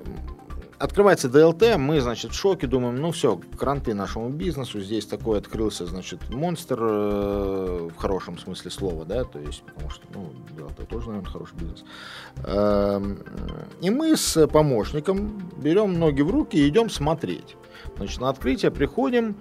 [0.80, 5.86] Открывается ДЛТ, мы, значит, в шоке, думаем, ну все, кранты нашему бизнесу, здесь такой открылся,
[5.86, 11.10] значит, монстр э, в хорошем смысле слова, да, то есть, потому что, ну, ДЛТ тоже,
[11.10, 11.84] наверное, хороший бизнес.
[12.46, 13.02] Э,
[13.82, 17.58] и мы с помощником берем ноги в руки и идем смотреть.
[17.98, 19.36] Значит, на открытие приходим,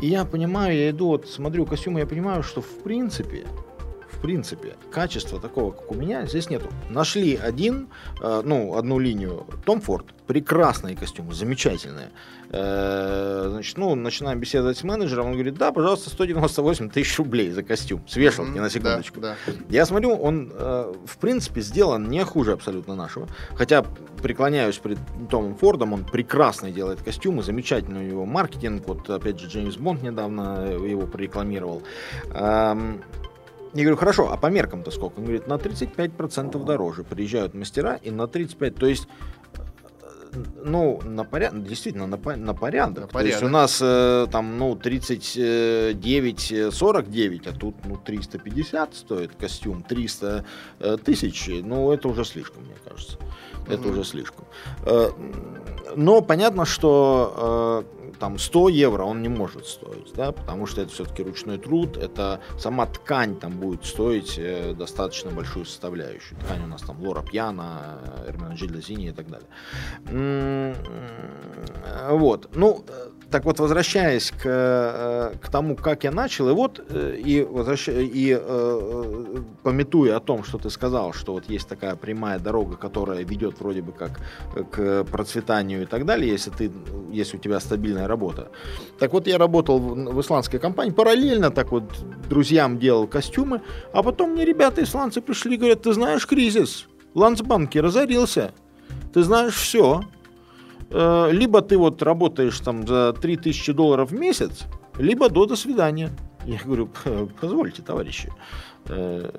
[0.00, 3.46] и я понимаю, я иду, вот смотрю костюмы, я понимаю, что в принципе
[4.20, 6.68] принципе, качества такого, как у меня, здесь нету.
[6.88, 7.88] Нашли один,
[8.22, 12.10] э, ну, одну линию, Том Форд, прекрасные костюмы, замечательные.
[12.52, 17.62] Э, значит, ну, начинаем беседовать с менеджером, он говорит, да, пожалуйста, 198 тысяч рублей за
[17.62, 19.20] костюм, с вешалки, mm-hmm, на секундочку.
[19.20, 19.52] Да, да.
[19.68, 23.84] Я смотрю, он, э, в принципе, сделан не хуже абсолютно нашего, хотя
[24.22, 24.98] преклоняюсь перед
[25.30, 30.02] Томом Фордом, он прекрасно делает костюмы, замечательный у него маркетинг, вот, опять же, Джеймс Бонд
[30.02, 31.82] недавно его прорекламировал.
[33.72, 35.18] Я говорю, хорошо, а по меркам-то сколько?
[35.18, 37.04] Он говорит, на 35% дороже.
[37.04, 38.70] Приезжают мастера и на 35%.
[38.70, 39.06] То есть
[40.64, 43.00] ну, на порядок, действительно, на, на порядок.
[43.00, 43.12] На порядок.
[43.12, 50.44] То есть у нас э, там, ну, 39-49, а тут, ну, 350 стоит костюм, 300
[50.78, 53.18] э, тысяч, ну, это уже слишком, мне кажется.
[53.66, 53.90] Это mm-hmm.
[53.90, 54.44] уже слишком.
[54.84, 55.10] Э,
[55.96, 60.92] но понятно, что э, там 100 евро он не может стоить, да, потому что это
[60.92, 66.38] все-таки ручной труд, это сама ткань там будет стоить э, достаточно большую составляющую.
[66.38, 69.48] Ткань у нас там Лора Пьяна, Эрмена Зини и так далее.
[72.10, 72.84] Вот, ну,
[73.30, 77.88] так вот, возвращаясь к, э, к тому, как я начал, и вот, э, и, возвращ...
[77.88, 83.22] и э, пометуя о том, что ты сказал, что вот есть такая прямая дорога, которая
[83.22, 84.20] ведет вроде бы как
[84.72, 86.72] к процветанию и так далее, если, ты,
[87.12, 88.50] если у тебя стабильная работа.
[88.98, 91.84] Так вот, я работал в, в исландской компании, параллельно так вот
[92.28, 93.62] друзьям делал костюмы,
[93.94, 98.52] а потом мне ребята исландцы пришли и говорят, ты знаешь кризис, Лансбанки разорился,
[99.14, 100.02] ты знаешь все,
[100.90, 104.64] Э, либо ты вот работаешь там за 3000 долларов в месяц,
[104.98, 106.10] либо до до свидания.
[106.44, 106.88] Я говорю,
[107.40, 108.32] позвольте, товарищи.
[108.88, 109.30] Э,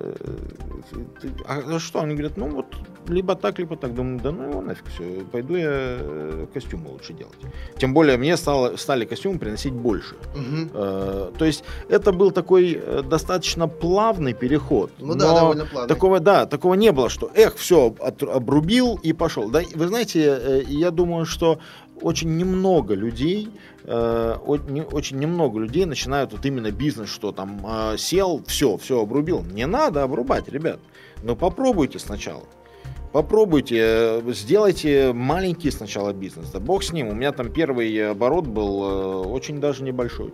[1.46, 2.00] а что?
[2.00, 2.66] Они говорят, ну вот,
[3.08, 3.94] либо так, либо так.
[3.94, 7.38] Думаю, да ну его нафиг все, пойду я э, костюмы лучше делать.
[7.76, 10.14] Тем более мне стало, стали костюмы приносить больше.
[10.34, 10.70] Угу.
[11.38, 14.90] То есть это был такой достаточно плавный переход.
[14.98, 15.88] Ну да, довольно плавный.
[15.88, 19.50] Такого, да, такого не было, что эх, все, обрубил и пошел.
[19.50, 21.58] Да, вы знаете, я думаю, что
[22.02, 23.50] очень немного людей,
[23.84, 29.42] э, очень немного людей начинают вот именно бизнес, что там э, сел, все, все обрубил.
[29.42, 30.80] Не надо обрубать, ребят.
[31.22, 32.44] Но попробуйте сначала.
[33.12, 36.50] Попробуйте, э, сделайте маленький сначала бизнес.
[36.50, 37.08] Да бог с ним.
[37.08, 40.32] У меня там первый оборот был очень даже небольшой.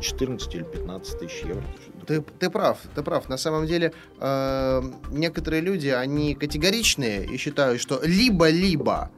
[0.00, 1.62] 14 или 15 тысяч евро.
[2.06, 3.28] Ты, ты прав, ты прав.
[3.28, 9.10] На самом деле, э, некоторые люди, они категоричные и считают, что либо-либо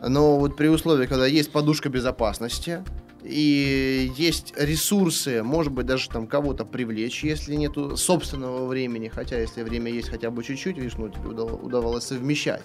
[0.00, 2.82] но вот при условии, когда есть подушка безопасности,
[3.28, 9.62] и есть ресурсы, может быть, даже там кого-то привлечь, если нету собственного времени, хотя если
[9.62, 12.64] время есть хотя бы чуть-чуть, видишь, ну, тебе удавалось совмещать.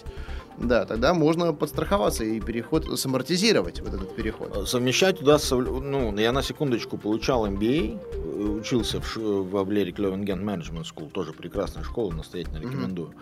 [0.58, 4.70] Да, тогда можно подстраховаться и переход самортизировать вот этот переход.
[4.70, 11.10] Совмещать удастся, ну, я на секундочку получал MBA, учился в, в Аблере Клевенген Management School,
[11.10, 13.14] тоже прекрасная школа, настоятельно рекомендую.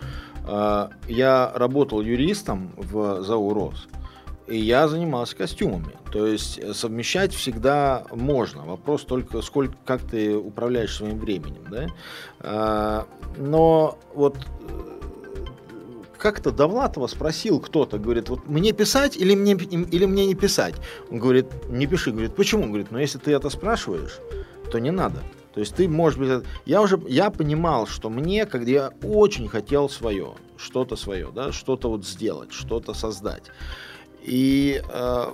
[0.44, 0.92] Mm-hmm.
[1.08, 3.88] Я работал юристом в ЗАО РОС
[4.52, 5.96] и я занимался костюмами.
[6.12, 8.66] То есть э, совмещать всегда можно.
[8.66, 11.64] Вопрос только, сколько, как ты управляешь своим временем.
[11.70, 11.86] Да?
[12.40, 13.06] А,
[13.38, 14.92] но вот э,
[16.18, 20.74] как-то Довлатова спросил кто-то, говорит, вот мне писать или мне, или мне не писать?
[21.10, 22.10] Он говорит, не пиши.
[22.10, 22.66] Говорит, почему?
[22.66, 24.18] Говорит, ну если ты это спрашиваешь,
[24.70, 25.22] то не надо.
[25.54, 29.88] То есть ты, может быть, я уже, я понимал, что мне, когда я очень хотел
[29.88, 33.44] свое, что-то свое, да, что-то вот сделать, что-то создать.
[34.22, 35.24] И э,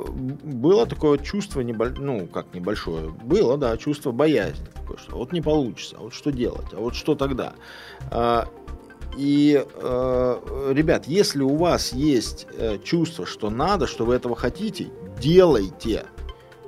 [0.45, 1.91] было такое чувство, небо...
[1.91, 4.65] ну, как небольшое, было, да, чувство боязни.
[4.75, 7.53] Такое, что вот не получится, а вот что делать, а вот что тогда.
[8.11, 8.45] Э,
[9.17, 14.89] и, э, ребят, если у вас есть э, чувство, что надо, что вы этого хотите,
[15.21, 16.07] делайте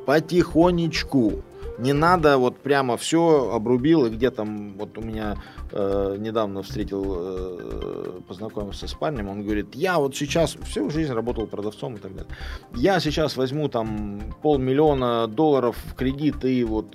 [0.04, 1.42] потихонечку.
[1.78, 7.16] Не надо вот прямо все обрубил, и где там, вот у меня э, недавно встретил,
[7.18, 12.14] э, познакомился с парнем, он говорит, я вот сейчас всю жизнь работал продавцом и так
[12.14, 12.32] далее.
[12.74, 16.86] Я сейчас возьму там полмиллиона долларов в кредит и вот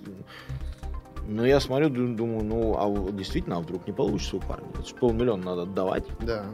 [1.28, 4.68] но я смотрю, думаю, ну, а действительно, а вдруг не получится у парня?
[4.76, 6.04] Это же полмиллиона надо отдавать.
[6.20, 6.46] Да.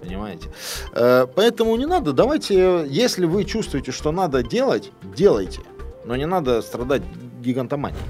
[0.00, 0.50] Понимаете?
[0.92, 5.60] Э, поэтому не надо, давайте, если вы чувствуете, что надо делать, делайте.
[6.04, 7.02] Но не надо страдать
[7.40, 8.02] гигантоманией.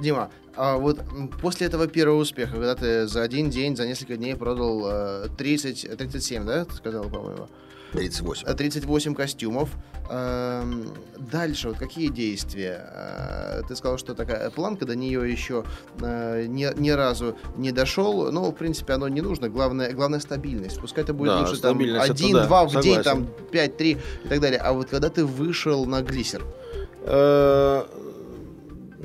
[0.00, 1.00] Дима, а вот
[1.40, 6.44] после этого первого успеха, когда ты за один день, за несколько дней продал 30, 37,
[6.44, 7.48] да, ты сказал, по-моему?
[7.94, 8.54] 38.
[8.54, 9.70] 38 костюмов.
[10.10, 12.84] Эм, дальше, вот какие действия?
[12.92, 15.64] Э, ты сказал, что такая планка, до нее еще
[16.00, 18.30] э, ни, ни разу не дошел.
[18.30, 19.48] Но, в принципе, оно не нужно.
[19.48, 20.80] Главное, главное стабильность.
[20.80, 24.60] Пускай это будет да, лучше там один-два в день, там 5-3 и так далее.
[24.60, 26.44] А вот когда ты вышел на глиссер?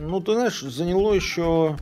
[0.10, 1.78] Э, ну, ты знаешь, заняло еще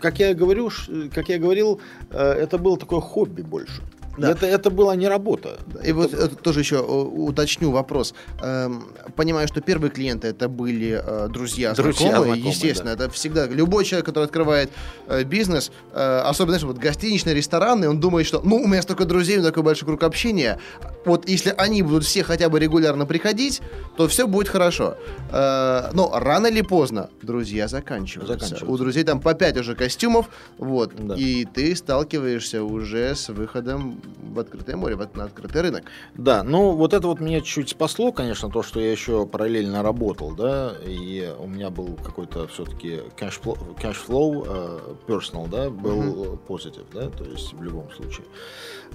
[0.00, 0.70] как я говорил,
[1.12, 1.80] как я говорил,
[2.12, 3.82] это было такое хобби больше.
[4.16, 4.30] Да.
[4.30, 5.58] Это, это была не работа.
[5.84, 8.14] И вот это тоже еще уточню вопрос.
[8.40, 12.34] Эм, понимаю, что первые клиенты это были э, друзья, друзья знакомые.
[12.34, 13.04] знакомые естественно, да.
[13.04, 14.70] это всегда любой человек, который открывает
[15.08, 19.04] э, бизнес, э, особенно знаешь, вот гостиничный, ресторанный, он думает, что ну у меня столько
[19.04, 20.60] друзей, у меня такой большой круг общения.
[21.04, 23.60] Вот если они будут все хотя бы регулярно приходить,
[23.96, 24.96] то все будет хорошо.
[25.30, 28.34] Э, но рано или поздно друзья заканчиваются.
[28.34, 28.66] заканчиваются.
[28.66, 31.14] У друзей там по 5 уже костюмов, вот, да.
[31.14, 35.84] и ты сталкиваешься уже с выходом в открытое море, на открытый рынок.
[36.14, 40.34] Да, ну вот это вот меня чуть спасло, конечно, то, что я еще параллельно работал,
[40.34, 46.00] да, и у меня был какой-то все-таки cash flow, cash flow uh, personal, да, был
[46.00, 46.38] uh-huh.
[46.48, 48.26] positive, да, то есть в любом случае.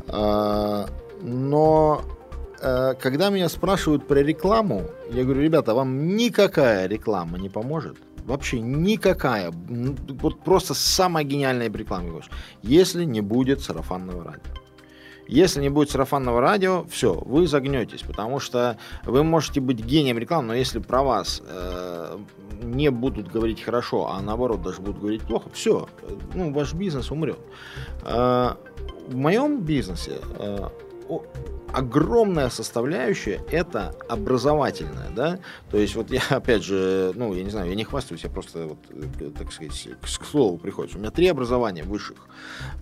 [0.07, 0.89] Uh,
[1.21, 2.01] но
[2.61, 7.97] uh, когда меня спрашивают про рекламу, я говорю, ребята, вам никакая реклама не поможет.
[8.25, 9.51] Вообще никакая.
[9.51, 12.29] Вот просто самая гениальная реклама.
[12.61, 14.53] Если не будет сарафанного радио.
[15.29, 20.47] Если не будет сарафанного радио, все, вы загнетесь, потому что вы можете быть гением рекламы,
[20.47, 22.17] но если про вас э,
[22.63, 25.87] не будут говорить хорошо, а наоборот даже будут говорить плохо, все,
[26.33, 27.37] ну, ваш бизнес умрет.
[28.01, 28.55] Э,
[29.07, 30.67] в моем бизнесе э,
[31.73, 37.69] огромная составляющая это образовательная, да, то есть вот я опять же, ну я не знаю,
[37.69, 40.97] я не хвастаюсь, я просто вот, э, так сказать, к слову приходится.
[40.97, 42.17] У меня три образования высших.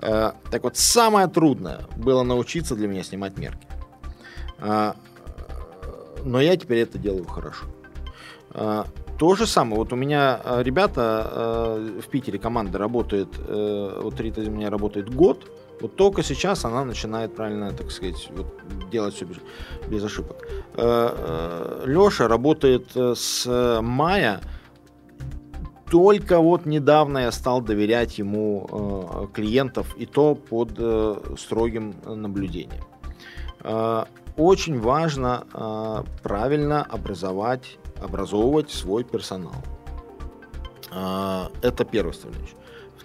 [0.02, 3.68] Э, так вот самое трудное было научиться для меня снимать мерки,
[4.60, 4.94] э,
[6.24, 7.66] но я теперь это делаю хорошо.
[9.18, 14.70] То же самое, вот у меня ребята в Питере команда работает, вот Рита у меня
[14.70, 15.50] работает год,
[15.80, 18.48] вот только сейчас она начинает правильно, так сказать, вот,
[18.90, 19.38] делать все без,
[19.88, 20.38] без ошибок.
[20.76, 24.42] Э, э, Леша работает э, с мая.
[25.92, 30.72] Только вот недавно я стал доверять ему клиентов, и то под
[31.40, 32.84] строгим наблюдением.
[34.36, 39.56] Очень важно правильно образовать, образовывать свой персонал.
[41.62, 42.56] Это первая составляющая.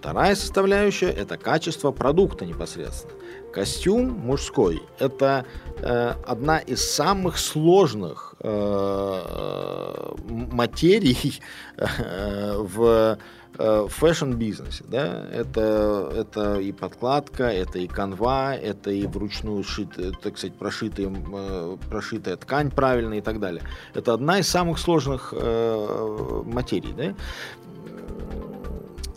[0.02, 3.14] Вторая составляющая– это качество продукта непосредственно.
[3.52, 11.40] Костюм мужской– это э, одна из самых сложных э, материй
[11.76, 13.16] э, в
[13.62, 14.84] э, fashion-бизнесе.
[14.88, 15.26] Да?
[15.32, 21.76] Это, это и подкладка, это и канва, это и вручную шитая, так сказать, прошитая, э,
[21.88, 23.62] прошитая ткань правильно и так далее.
[23.94, 26.92] Это одна из самых сложных э, материй.
[26.92, 27.14] Да?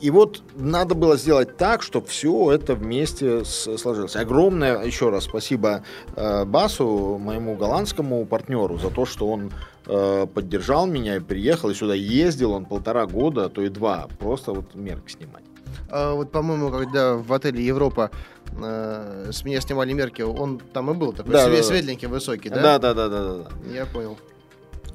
[0.02, 4.16] И вот надо было сделать так, чтобы все это вместе сложилось.
[4.16, 5.84] Огромное еще раз спасибо
[6.16, 9.52] э, Басу, моему голландскому партнеру, за то, что он
[9.88, 14.08] э, поддержал меня и приехал, и сюда ездил он полтора года, а то и два,
[14.20, 15.44] просто вот мерки снимать.
[15.90, 18.12] А вот, по-моему, когда в отеле Европа
[18.52, 22.50] э, с меня снимали мерки, он там и был такой да, свет, да, светленький, высокий,
[22.50, 22.62] да?
[22.62, 23.50] Да, да, да, да, да.
[23.74, 24.18] Я понял.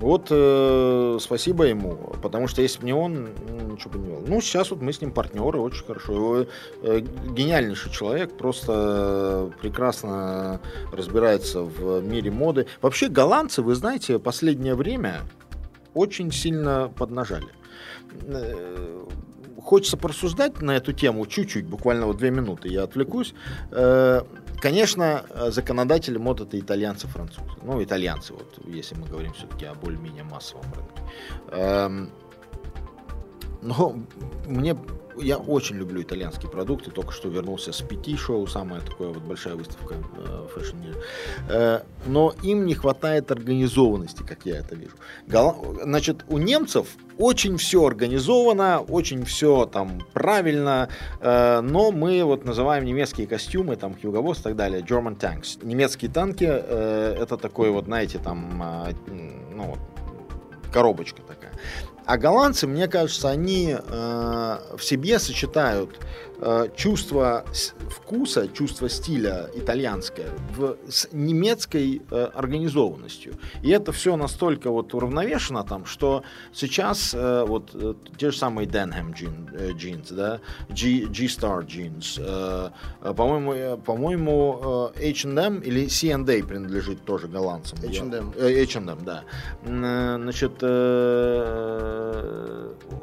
[0.00, 3.28] Вот э, спасибо ему, потому что если бы не он,
[3.70, 4.24] ничего бы не было.
[4.26, 6.14] Ну, сейчас вот мы с ним партнеры, очень хорошо.
[6.14, 6.46] Его,
[6.82, 12.66] э, гениальнейший человек, просто прекрасно разбирается в мире моды.
[12.80, 15.20] Вообще, голландцы, вы знаете, последнее время
[15.92, 17.48] очень сильно поднажали.
[19.60, 23.34] Хочется порассуждать на эту тему чуть-чуть, буквально вот две минуты, я отвлекусь.
[23.70, 24.22] Э,
[24.60, 27.48] Конечно, законодатели мод это итальянцы, французы.
[27.62, 32.10] Ну, итальянцы, вот, если мы говорим все-таки о более-менее массовом рынке.
[33.62, 33.96] Но
[34.46, 34.76] мне
[35.22, 36.90] я очень люблю итальянские продукты.
[36.90, 40.76] Только что вернулся с Pitti шоу, самая такая вот большая выставка э, fashion
[41.48, 44.94] э, Но им не хватает организованности, как я это вижу.
[45.26, 45.78] Гол...
[45.82, 46.86] Значит, у немцев
[47.18, 50.88] очень все организовано, очень все там правильно,
[51.20, 55.64] э, но мы вот называем немецкие костюмы, там Hugo Boss и так далее, German Tanks.
[55.64, 58.92] Немецкие танки э, это такой вот, знаете, там, э,
[59.54, 59.76] ну,
[60.72, 61.52] коробочка такая.
[62.06, 65.98] А голландцы, мне кажется, они э, в себе сочетают
[66.76, 67.44] чувство
[67.90, 73.34] вкуса, чувство стиля итальянское в, с немецкой э, организованностью.
[73.62, 76.22] И это все настолько вот уравновешено там, что
[76.52, 82.18] сейчас э, вот э, те же самые Denham джин, э, jeans, да, G, G-Star jeans,
[82.18, 82.70] э,
[83.02, 87.78] э по-моему, э, по-моему э, H&M или C&A принадлежит тоже голландцам.
[87.82, 88.32] H&M.
[88.36, 89.24] Э, H&M, да.
[89.64, 92.30] Э, значит, э,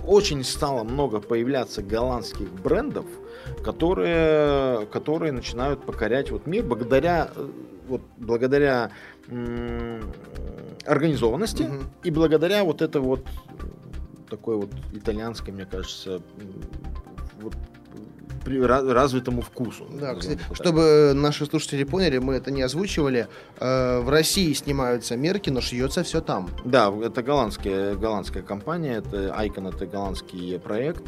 [0.06, 3.06] очень стало много появляться голландских брендов,
[3.64, 7.48] которые, которые начинают покорять вот мир благодаря, э,
[7.88, 8.92] вот, благодаря
[10.86, 11.84] организованности угу.
[12.04, 13.26] и благодаря вот это вот
[14.30, 16.22] такой вот итальянской, мне кажется,
[17.42, 17.54] вот
[18.48, 19.88] развитому вкусу.
[20.00, 23.28] Да, кстати, чтобы наши слушатели поняли, мы это не озвучивали.
[23.60, 26.50] Э, в России снимаются мерки, но шьется все там.
[26.64, 31.04] Да, это голландская, голландская компания, это Icon, это голландский проект.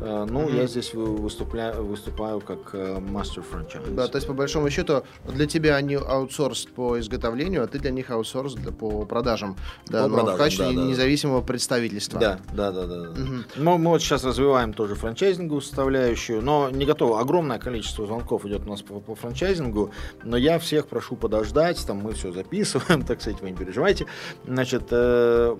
[0.00, 0.56] Э, ну, mm-hmm.
[0.56, 3.84] я здесь выступляю, выступаю как мастер франчайз.
[3.88, 7.90] Да, то есть, по большому счету, для тебя они аутсорс по изготовлению, а ты для
[7.90, 9.56] них аутсорс для, по продажам.
[9.86, 11.46] Да, по но продажам, в качестве да, независимого да.
[11.46, 12.20] представительства.
[12.20, 12.86] Да, да, да.
[12.86, 12.94] да.
[12.94, 13.44] Mm-hmm.
[13.56, 17.20] Мы, мы вот сейчас развиваем тоже франчайзинговую составляющую, но не готово.
[17.20, 19.92] Огромное количество звонков идет у нас по, по франчайзингу,
[20.24, 24.06] но я всех прошу подождать, там мы все записываем, так сказать, вы не переживайте.
[24.46, 25.56] Значит, э,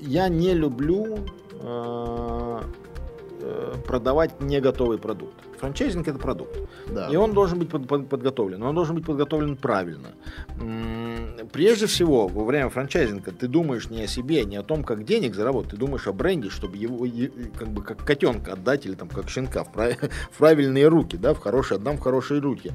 [0.00, 1.18] я не люблю
[1.60, 2.60] э,
[3.40, 5.34] Э, продавать не готовый продукт.
[5.58, 6.56] Франчайзинг это продукт.
[6.90, 7.08] Да.
[7.08, 8.62] И он должен быть под, под, подготовлен.
[8.62, 10.08] Он должен быть подготовлен правильно.
[11.52, 15.34] Прежде всего, во время франчайзинга ты думаешь не о себе, не о том, как денег
[15.34, 17.06] заработать, ты думаешь о бренде, чтобы его
[17.56, 19.94] как бы как котенка отдать или там как щенка в, прав...
[20.30, 22.72] в правильные руки, да, в хорошие, отдам в хорошие руки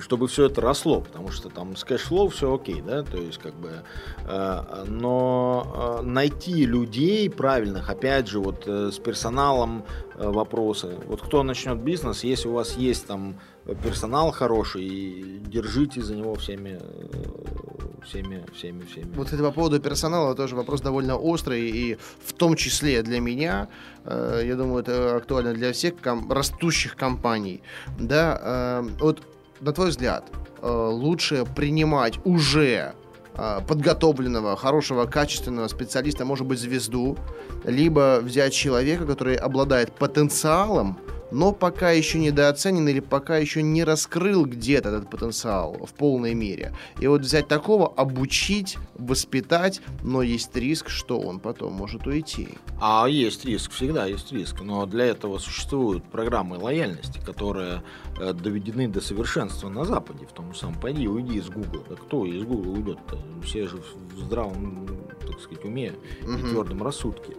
[0.00, 3.38] чтобы все это росло, потому что там с cash flow все окей, да, то есть
[3.38, 3.82] как бы,
[4.24, 9.84] э, но э, найти людей правильных, опять же, вот э, с персоналом
[10.14, 13.36] э, вопросы, вот кто начнет бизнес, если у вас есть там
[13.82, 19.12] персонал хороший, держите за него всеми, э, всеми, всеми, всеми.
[19.16, 23.68] Вот это по поводу персонала тоже вопрос довольно острый, и в том числе для меня,
[24.04, 27.62] э, я думаю, это актуально для всех ком- растущих компаний,
[27.98, 29.22] да, э, вот
[29.60, 30.24] на твой взгляд,
[30.62, 32.94] э, лучше принимать уже
[33.34, 37.16] э, подготовленного, хорошего, качественного специалиста, может быть, звезду,
[37.64, 40.98] либо взять человека, который обладает потенциалом,
[41.30, 46.72] но пока еще недооценен или пока еще не раскрыл где-то этот потенциал в полной мере.
[47.00, 52.48] И вот взять такого, обучить, воспитать, но есть риск, что он потом может уйти.
[52.80, 54.60] А есть риск, всегда есть риск.
[54.60, 57.82] Но для этого существуют программы лояльности, которые
[58.18, 60.80] э, доведены до совершенства на Западе, в том же самом.
[60.80, 61.84] Пойди, уйди из Google.
[61.88, 63.18] Да кто из Google уйдет-то?
[63.42, 63.78] Все же
[64.14, 64.86] в здравом,
[65.36, 66.32] так сказать, уме угу.
[66.32, 67.34] и твердом рассудке.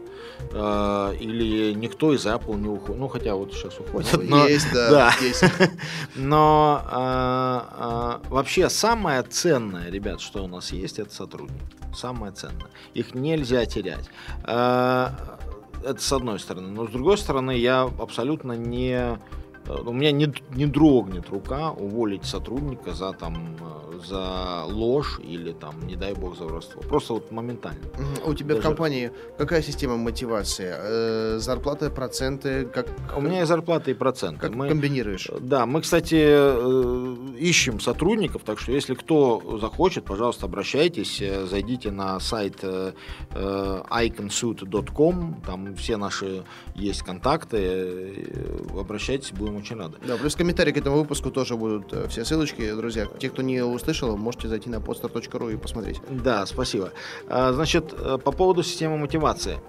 [0.52, 3.00] Э, или никто из Apple не уходит.
[3.00, 4.24] Ну, хотя вот сейчас уходят.
[4.24, 4.89] Но, есть, да.
[4.89, 5.14] да.
[5.22, 5.43] Есть.
[6.16, 11.64] Но а, а, вообще самое ценное, ребят, что у нас есть, это сотрудники.
[11.95, 12.70] Самое ценное.
[12.93, 14.10] Их нельзя терять.
[14.43, 15.39] А,
[15.84, 16.68] это с одной стороны.
[16.70, 19.20] Но с другой стороны, я абсолютно не
[19.70, 23.57] у меня не, не дрогнет рука уволить сотрудника за там
[24.05, 26.82] за ложь или там, не дай бог, за воровство.
[26.82, 27.82] Просто вот моментально.
[28.26, 28.59] У тебя Даже...
[28.59, 30.74] в компании какая система мотивации?
[30.78, 32.65] Э, зарплаты, проценты?
[32.65, 32.88] Как...
[33.15, 34.39] У меня и зарплаты, и проценты.
[34.39, 35.30] Как мы комбинируешь?
[35.39, 41.91] Да, мы, кстати, э, ищем сотрудников, так что если кто захочет, пожалуйста, обращайтесь, э, зайдите
[41.91, 42.93] на сайт э,
[43.32, 46.43] э iconsuit.com, там все наши
[46.76, 48.26] есть контакты,
[48.78, 49.97] обращайтесь, будем очень рады.
[50.05, 53.08] Да, плюс комментарии к этому выпуску тоже будут все ссылочки, друзья.
[53.20, 56.01] Те, кто не слышал, можете зайти на podstar.ru и посмотреть.
[56.10, 56.91] Да, спасибо.
[57.28, 59.60] А, значит, э, по поводу системы мотивации.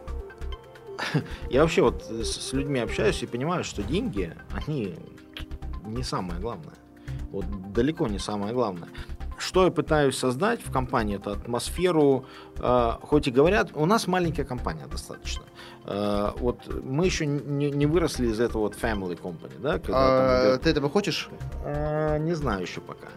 [1.50, 4.96] Я вообще вот с людьми общаюсь и понимаю, что деньги, они
[5.84, 6.74] не самое главное.
[7.30, 8.88] Вот далеко не самое главное.
[9.38, 12.24] Что я пытаюсь создать в компании, это атмосферу,
[12.56, 15.44] э, хоть и говорят, у нас маленькая компания достаточно.
[15.90, 19.78] Э, вот мы еще не, не выросли из этого вот family company, да?
[19.78, 20.62] Когда а, идет...
[20.62, 21.30] Ты этого хочешь?
[21.64, 23.08] А, не знаю еще пока.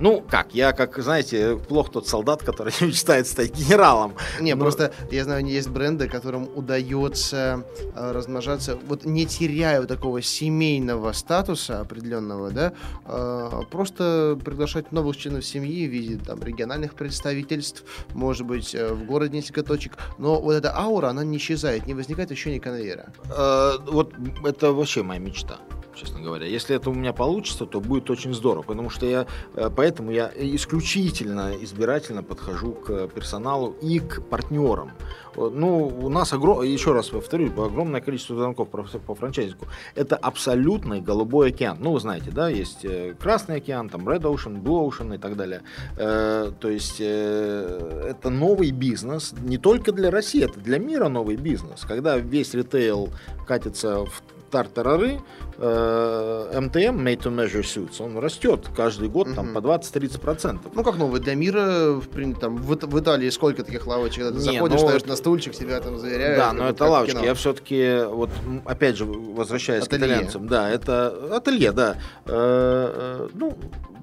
[0.00, 4.14] Ну, как, я, как, знаете, плохо тот солдат, который мечтает стать генералом.
[4.40, 4.62] Не, Но...
[4.62, 11.80] просто, я знаю, есть бренды, которым удается э, размножаться, вот не теряя такого семейного статуса
[11.80, 12.72] определенного, да,
[13.04, 17.84] э, просто приглашать новых членов семьи в виде там региональных представительств,
[18.14, 21.92] может быть, э, в городе несколько точек, но вот эта аура, она не исчезает, не
[21.94, 23.12] возникает ощущение конвейера.
[23.28, 25.58] Э, вот это вообще моя мечта
[25.94, 26.46] честно говоря.
[26.46, 30.30] Если это у меня получится, то будет очень здорово, потому что я, э, поэтому я
[30.36, 34.92] исключительно избирательно подхожу к персоналу и к партнерам.
[35.36, 36.62] Ну, у нас, огром...
[36.62, 39.66] еще раз повторюсь, огромное количество звонков по, франчайзингу.
[39.94, 41.78] Это абсолютный голубой океан.
[41.80, 45.36] Ну, вы знаете, да, есть э, Красный океан, там Red Ocean, Blue Ocean и так
[45.36, 45.62] далее.
[45.96, 51.82] Э, то есть это новый бизнес не только для России, это для мира новый бизнес.
[51.86, 53.10] Когда весь ритейл
[53.46, 55.20] катится в тартарары,
[55.58, 59.36] э, МТМ, Made to Measure Suits, он растет каждый год угу.
[59.36, 60.72] там по 20-30%.
[60.74, 64.46] Ну как новый для мира, в, там, в, в Италии сколько таких лавочек, когда ты
[64.46, 66.38] Не, заходишь, ну, ставишь на стульчик, себя там заверяют.
[66.38, 67.14] Да, но это лавочки.
[67.14, 67.24] Кино.
[67.24, 68.30] Я все-таки, вот
[68.64, 70.00] опять же, возвращаясь ателье.
[70.00, 71.96] к итальянцам, да, это ателье, да.
[72.26, 73.56] Э, э, ну,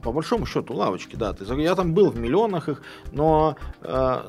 [0.04, 1.36] по большому счету лавочки, да.
[1.58, 2.82] Я там был в миллионах их,
[3.12, 4.22] но э,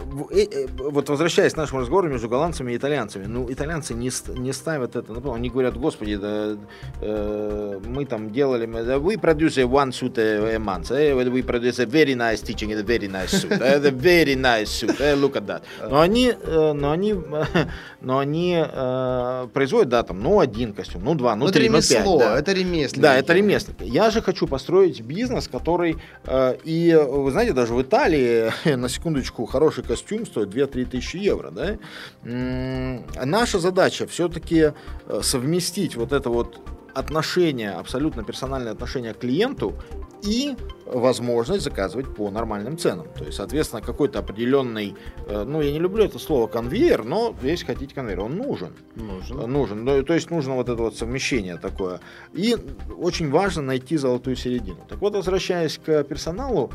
[0.00, 5.12] вот возвращаясь к нашему разговору между голландцами и итальянцами, ну, итальянцы не, не ставят это,
[5.12, 6.56] ну, они говорят, господи, да,
[7.00, 8.66] э, мы там делали,
[8.98, 11.12] we produce one suit a month, eh?
[11.12, 15.36] we produce a very nice teaching, a very nice suit, a very nice suit, look
[15.36, 15.62] at that.
[15.88, 17.14] Но они, э, но они,
[18.00, 21.80] но они э, производят, да, там, ну, один костюм, ну, два, ну, ну три, ну,
[21.80, 22.04] пять.
[22.18, 22.38] Да.
[22.38, 23.00] Это ремесленники.
[23.00, 23.84] Да, это ремесленники.
[23.84, 29.46] Я же хочу построить бизнес, который, э, и, вы знаете, даже в Италии, на секундочку,
[29.46, 31.50] хороший костюм стоит 2-3 тысячи евро.
[31.50, 31.78] Да?
[32.22, 34.72] Наша задача все-таки
[35.06, 36.60] э, совместить вот это вот
[36.94, 39.74] отношение, абсолютно персональное отношение к клиенту
[40.22, 43.06] и возможность заказывать по нормальным ценам.
[43.16, 44.94] То есть, соответственно, какой-то определенный,
[45.26, 48.72] э, ну, я не люблю это слово конвейер, но если хотите конвейер, он нужен.
[48.94, 49.40] Нужен.
[49.40, 49.84] Э, нужен.
[49.84, 52.00] Ну, то есть, нужно вот это вот совмещение такое.
[52.32, 52.56] И
[52.96, 54.78] очень важно найти золотую середину.
[54.88, 56.70] Так вот, возвращаясь к персоналу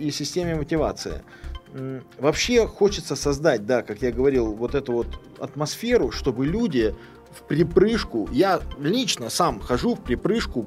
[0.00, 1.22] и системе мотивации.
[2.18, 6.94] Вообще хочется создать, да, как я говорил, вот эту вот атмосферу, чтобы люди
[7.32, 8.28] в припрыжку.
[8.32, 10.66] Я лично сам хожу в припрыжку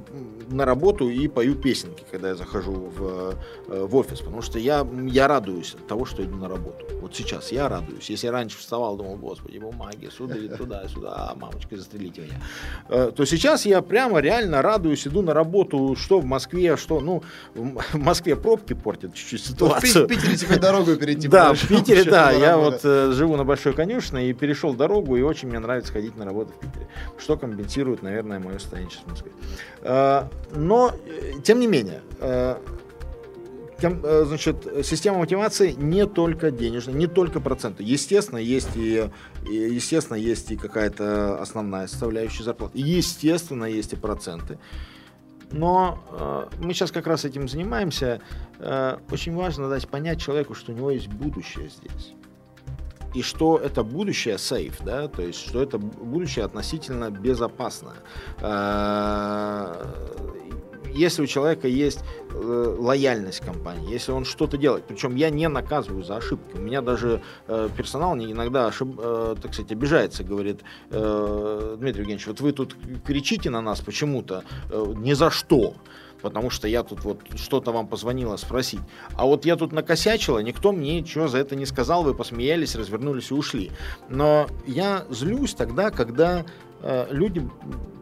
[0.50, 3.36] на работу и пою песенки, когда я захожу в,
[3.68, 6.86] э, в офис, потому что я, я радуюсь от того, что иду на работу.
[7.02, 8.10] Вот сейчас я радуюсь.
[8.10, 12.42] Если я раньше вставал, думал, господи, бумаги, сюда, туда, сюда, а, мамочка, застрелите меня.
[12.90, 17.24] Э, то сейчас я прямо реально радуюсь, иду на работу, что в Москве, что, ну,
[17.56, 20.06] в Москве пробки портят чуть-чуть ситуацию.
[20.06, 21.28] В Питере тебе дорогу перейти.
[21.28, 25.22] Да, в Питере, да, я вот э, живу на Большой Конюшной и перешел дорогу, и
[25.22, 26.53] очень мне нравится ходить на работу
[27.18, 29.32] в что компенсирует, наверное, мое состояние сейчас в Москве.
[29.82, 30.24] Э,
[30.56, 32.58] но, э, тем не менее, э,
[33.82, 37.84] значит, система мотивации не только денежная, не только проценты.
[37.84, 39.10] Естественно, есть и,
[39.46, 42.78] естественно, есть и какая-то основная составляющая зарплаты.
[42.80, 44.58] Естественно, есть и проценты.
[45.52, 48.22] Но э, мы сейчас как раз этим занимаемся.
[48.60, 52.14] Э, очень важно дать понять человеку, что у него есть будущее здесь
[53.14, 57.96] и что это будущее сейф, да, то есть что это будущее относительно безопасное.
[58.42, 59.88] А,
[60.94, 62.02] если у человека есть
[62.32, 66.82] э, лояльность компании, если он что-то делает, причем я не наказываю за ошибки, у меня
[66.82, 72.76] даже э, персонал иногда ошиб, э, так сказать, обижается, говорит, Дмитрий Евгеньевич, вот вы тут
[73.06, 75.74] кричите на нас почему-то, ни за что
[76.24, 78.80] потому что я тут вот что-то вам позвонила спросить.
[79.16, 83.30] А вот я тут накосячила, никто мне ничего за это не сказал, вы посмеялись, развернулись
[83.30, 83.72] и ушли.
[84.10, 86.46] Но я злюсь тогда, когда
[86.82, 87.48] э, люди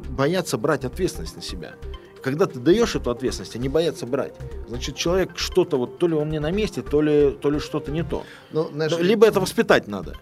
[0.09, 1.73] боятся брать ответственность на себя.
[2.21, 4.35] Когда ты даешь эту ответственность, они боятся брать.
[4.67, 7.91] Значит, человек что-то вот, то ли он не на месте, то ли, то ли что-то
[7.91, 8.23] не то.
[8.51, 10.15] Ну, знаешь, Либо это воспитать надо.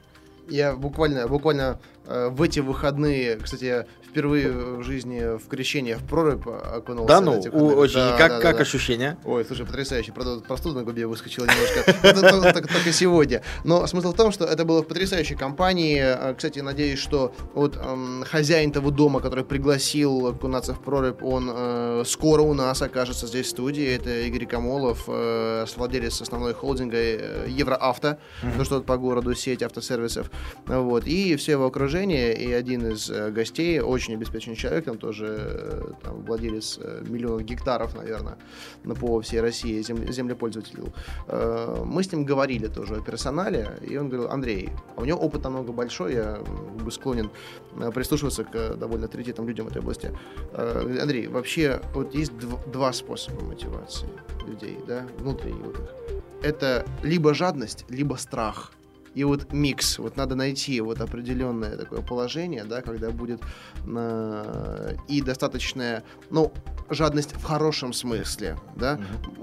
[0.48, 7.08] Я буквально, буквально в эти выходные, кстати, впервые в жизни в крещение в прорубь окунулся.
[7.08, 7.96] Да ну, очень.
[7.96, 8.62] Да, как, да, как да.
[8.62, 9.18] ощущения?
[9.24, 10.12] Ой, слушай, потрясающе.
[10.12, 12.64] Правда, простуда на губе выскочила немножко.
[12.70, 13.44] Только сегодня.
[13.64, 16.00] Но смысл в том, что это было в потрясающей компании.
[16.02, 17.80] А, кстати, надеюсь, что вот
[18.26, 23.48] хозяин того дома, который пригласил окунаться в прорубь, он э, скоро у нас окажется здесь
[23.48, 23.96] в студии.
[23.96, 28.20] Это Игорь Камолов, э, владелец основной холдинга э, Евроавто,
[28.58, 30.32] то, что по городу сеть автосервисов.
[30.66, 31.06] Вот.
[31.06, 35.26] И все его окружение выражение, и один из э, гостей, очень обеспеченный человек, там тоже
[35.40, 38.38] э, там, владелец э, миллионов гектаров, наверное,
[38.84, 40.84] на по всей России земле, землепользователей.
[41.28, 45.20] Э, мы с ним говорили тоже о персонале, и он говорил, Андрей, а у него
[45.20, 46.38] опыт намного большой, я
[46.84, 47.32] бы склонен
[47.94, 50.12] прислушиваться к довольно авторитетным людям в этой области.
[50.54, 54.10] Андрей, вообще вот есть дв- два способа мотивации
[54.48, 55.76] людей, да, внутренних.
[56.44, 58.72] Это либо жадность, либо страх.
[59.16, 63.42] И вот микс, вот надо найти вот определенное такое положение, да, когда будет
[63.86, 66.52] э, и достаточная, ну,
[66.90, 69.00] жадность в хорошем смысле, да,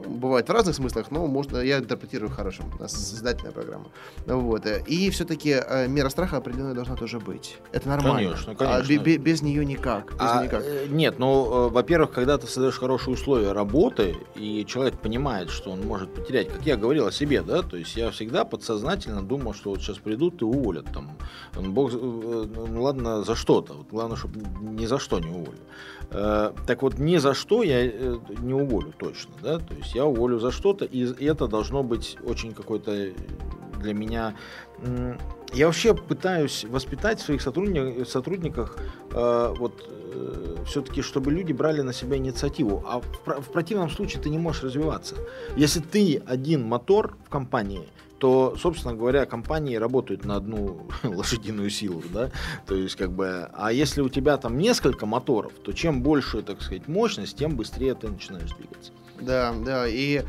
[0.06, 3.86] бывает в разных смыслах, но можно, я интерпретирую в хорошем, у нас создательная программа,
[4.26, 8.88] вот, и все-таки э, мера страха определенная должна тоже быть, это нормально, Конечно, А конечно.
[8.88, 10.62] бе- бе- без нее никак, без А, нее никак.
[10.64, 15.70] э, нет, ну, э, во-первых, когда ты создаешь хорошие условия работы, и человек понимает, что
[15.70, 19.54] он может потерять, как я говорил о себе, да, то есть я всегда подсознательно думал,
[19.54, 21.16] что вот сейчас придут и уволят там,
[21.54, 25.60] бог, ну ладно, за что-то, вот главное, чтобы ни за что не уволили.
[26.66, 30.38] Так вот, ни за что я э, не уволю точно, да, то есть я уволю
[30.38, 33.12] за что-то, и это должно быть очень какой-то э,
[33.80, 34.34] для меня...
[35.52, 38.78] Я вообще пытаюсь воспитать в своих сотрудниках, сотрудниках
[39.12, 39.88] э, вот
[40.66, 42.82] все-таки, чтобы люди брали на себя инициативу.
[42.86, 45.14] А в, в противном случае ты не можешь развиваться.
[45.56, 47.88] Если ты один мотор в компании,
[48.18, 52.30] то, собственно говоря, компании работают на одну лошадиную силу, да,
[52.66, 56.62] то есть как бы, а если у тебя там несколько моторов, то чем больше, так
[56.62, 58.92] сказать, мощность, тем быстрее ты начинаешь двигаться.
[59.20, 60.22] Да, да, и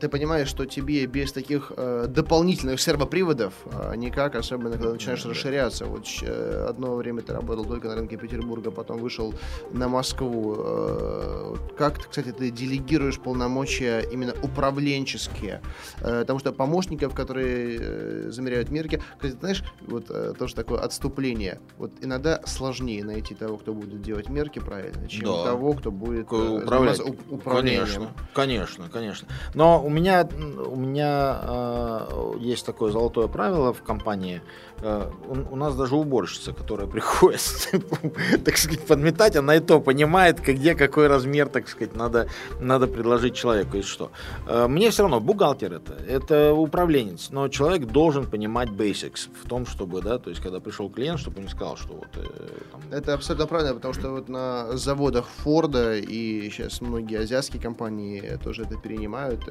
[0.00, 5.86] ты понимаешь, что тебе без таких э, дополнительных сервоприводов э, никак, особенно когда начинаешь расширяться.
[5.86, 9.34] Вот э, одно время ты работал только на рынке Петербурга, потом вышел
[9.72, 10.56] на Москву.
[10.58, 15.60] Э, как, кстати, ты делегируешь полномочия именно управленческие?
[16.00, 21.60] Э, потому что помощников, которые э, замеряют мерки, кстати, знаешь, вот э, тоже такое отступление.
[21.78, 25.44] Вот иногда сложнее найти того, кто будет делать мерки правильно, чем Да.
[25.44, 27.00] того, кто будет э, управлять.
[27.30, 27.82] управлением.
[27.82, 29.28] Конечно, конечно, конечно.
[29.54, 30.28] Но у меня,
[30.66, 34.40] у меня э, есть такое золотое правило в компании.
[34.82, 35.10] Э,
[35.50, 37.40] у, нас даже уборщица, которая приходит,
[38.44, 42.26] так сказать, подметать, она и то понимает, где какой размер, так сказать, надо,
[42.60, 44.10] надо предложить человеку и что.
[44.48, 49.66] Э, мне все равно, бухгалтер это, это управленец, но человек должен понимать basics в том,
[49.66, 52.26] чтобы, да, то есть, когда пришел клиент, чтобы он не сказал, что вот э,
[52.72, 58.36] там, Это абсолютно правильно, потому что вот на заводах Форда и сейчас многие азиатские компании
[58.42, 59.44] тоже это перенимают.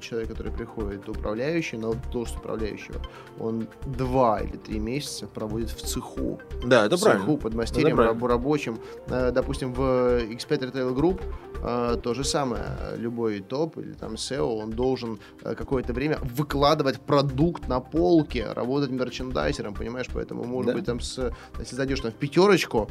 [0.00, 3.00] Человек, который приходит управляющий, на должность управляющего,
[3.40, 6.38] он два или три месяца проводит в цеху.
[6.64, 7.24] да, это в правильно.
[7.24, 7.54] цеху под
[7.94, 8.20] правильно.
[8.20, 8.78] раб- рабочим.
[9.08, 11.20] Э, Допустим, в X5 Retail Group
[11.62, 12.64] э, то же самое.
[12.96, 18.90] Любой топ или там SEO, он должен э, какое-то время выкладывать продукт на полке, работать
[18.90, 20.06] мерчендайзером, понимаешь?
[20.12, 20.76] Поэтому, может Да.
[20.76, 22.88] быть, там, с, если зайдешь там в пятерочку,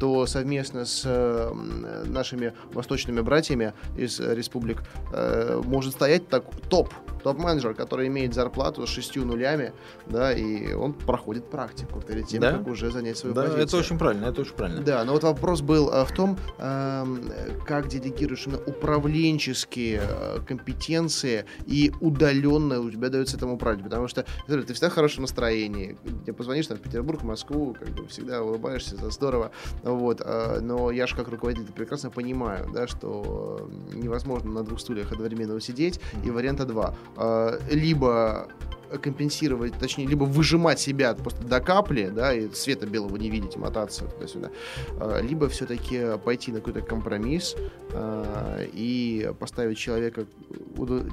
[0.00, 1.04] то совместно с
[2.06, 4.82] нашими восточными братьями из республик
[5.64, 9.72] может стоять так топ, топ-менеджер, который имеет зарплату с шестью нулями,
[10.06, 12.52] да, и он проходит практику перед тем, Да.
[12.58, 13.64] как уже занять свою Да, позицию.
[13.66, 14.82] это очень правильно, это очень правильно.
[14.82, 17.30] Да, но вот вопрос был э, в том, эм,
[17.66, 24.24] как делегируешь именно управленческие э, компетенции и удаленно у тебя дается этому управлять, потому что
[24.46, 25.96] ты всегда в хорошем настроении,
[26.26, 29.50] ты позвонишь там в Петербург, в Москву, как бы всегда улыбаешься, это здорово,
[29.82, 35.12] вот, э, но я же как руководитель прекрасно понимаю, да, что невозможно на двух стульях
[35.12, 36.94] одновременно сидеть, и варианта два,
[37.70, 38.48] либо
[38.98, 44.04] компенсировать, точнее, либо выжимать себя просто до капли, да, и света белого не видеть, мотаться
[44.06, 44.50] туда-сюда,
[45.00, 47.56] э, либо все-таки пойти на какой-то компромисс
[47.92, 50.26] э, и поставить человека,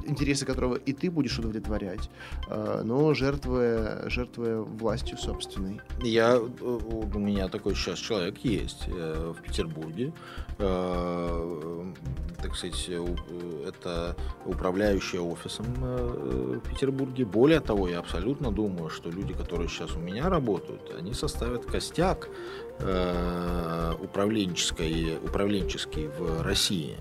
[0.07, 2.09] интересы которого и ты будешь удовлетворять,
[2.47, 5.79] э, но жертвуя, жертвуя властью собственной.
[6.01, 10.11] Я, э, у меня такой сейчас человек есть э, в Петербурге.
[10.59, 11.93] Э,
[12.41, 12.89] Так сказать,
[13.67, 14.15] это
[14.45, 17.23] управляющая офисом в Петербурге.
[17.23, 22.29] Более того, я абсолютно думаю, что люди, которые сейчас у меня работают, они составят костяк
[22.79, 26.97] э, управленческой, управленческий в России.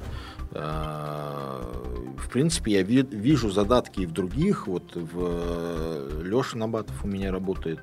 [0.53, 1.61] Э,
[2.19, 4.67] В принципе, я ви- вижу задатки и в других.
[4.67, 7.81] Вот в Леша Набатов у меня работает.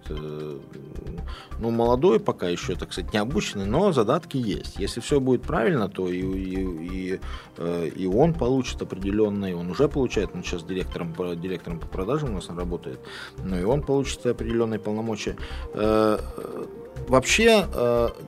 [1.60, 4.80] Ну, молодой пока еще, так сказать, не обученный, но задатки есть.
[4.80, 7.20] Если все будет правильно, то и, и, и,
[7.58, 12.34] э, и он получит определенный, он уже получает, он сейчас директором, директором по продажам у
[12.34, 13.00] нас работает,
[13.44, 15.36] но и он получит определенные полномочия.
[15.74, 16.66] Э, э,
[17.08, 17.66] Вообще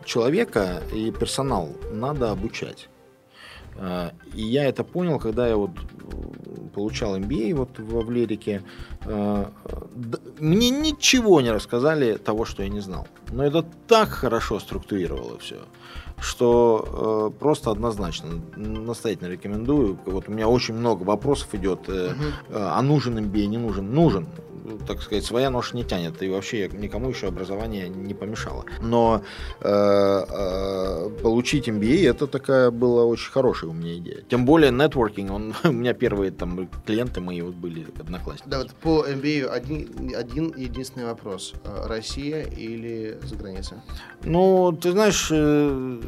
[0.06, 2.88] человека и персонал надо обучать.
[3.80, 5.72] Э, и я это понял, когда я вот
[6.74, 8.64] получал MBA вот в Авлерике.
[10.40, 13.08] Мне ничего не рассказали того, что я не знал.
[13.32, 15.58] Но это так хорошо структурировало все
[16.22, 19.98] что э, просто однозначно настоятельно рекомендую.
[20.06, 21.96] Вот у меня очень много вопросов идет, угу.
[21.96, 22.12] э,
[22.50, 23.94] а нужен MBA, не нужен?
[23.94, 24.28] Нужен
[24.88, 28.66] так сказать, своя нож не тянет, и вообще никому еще образование не помешало.
[28.82, 29.22] Но
[29.62, 34.22] э, э, получить MBA это такая была очень хорошая у меня идея.
[34.30, 38.50] Тем более нетворкинг, он у меня первые там клиенты мои вот были одноклассники.
[38.50, 41.54] Да, вот по MBA один, один единственный вопрос:
[41.86, 43.78] Россия или за границей?
[44.24, 46.00] Ну, ты знаешь, э,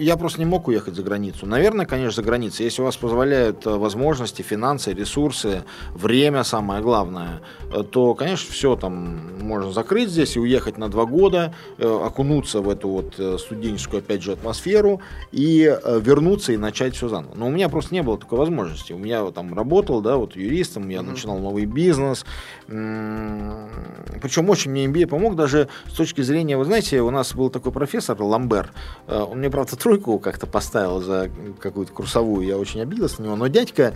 [0.00, 1.46] я просто не мог уехать за границу.
[1.46, 2.64] Наверное, конечно, за границей.
[2.64, 5.64] Если у вас позволяют возможности, финансы, ресурсы,
[5.94, 7.40] время самое главное главное,
[7.72, 12.60] э, то, конечно, все там можно закрыть здесь и уехать на два года, э, окунуться
[12.60, 15.00] в эту вот э, студенческую, опять же, атмосферу
[15.30, 17.34] и вернуться и начать все заново.
[17.34, 18.92] Но у меня просто не было такой возможности.
[18.92, 21.10] У меня там работал, да, вот юристом, я mm-hmm.
[21.10, 22.24] начинал новый бизнес.
[22.66, 27.72] Причем очень мне MBA помог даже с точки зрения, вы знаете, у нас был такой
[27.72, 28.72] профессор Ламбер,
[29.08, 33.46] он мне, правда, тройку как-то поставил за какую-то курсовую, я очень обиделся на него, но
[33.48, 33.94] дядька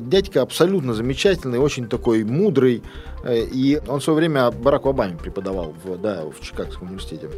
[0.00, 2.82] дядька абсолютно замечательный, очень такой мудрый.
[3.24, 7.28] Э, и он в свое время Бараку Обаме преподавал в, да, в Чикагском университете.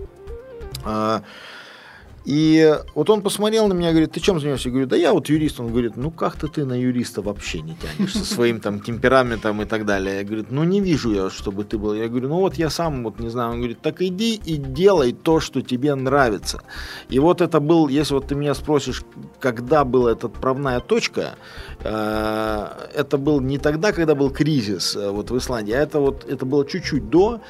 [2.24, 4.68] И вот он посмотрел на меня, говорит, ты чем занимаешься?
[4.68, 5.60] Я говорю, да я вот юрист.
[5.60, 9.64] Он говорит, ну как-то ты на юриста вообще не тянешь со своим там темпераментом и
[9.64, 10.18] так далее.
[10.18, 11.94] Я говорю, ну не вижу я, чтобы ты был.
[11.94, 13.52] Я говорю, ну вот я сам вот не знаю.
[13.52, 16.62] Он говорит, так иди и делай то, что тебе нравится.
[17.08, 19.02] И вот это был, если вот ты меня спросишь,
[19.40, 21.36] когда была эта отправная точка,
[21.80, 26.24] э, это был не тогда, когда был кризис э, вот в Исландии, а это вот
[26.28, 27.40] это было чуть-чуть до.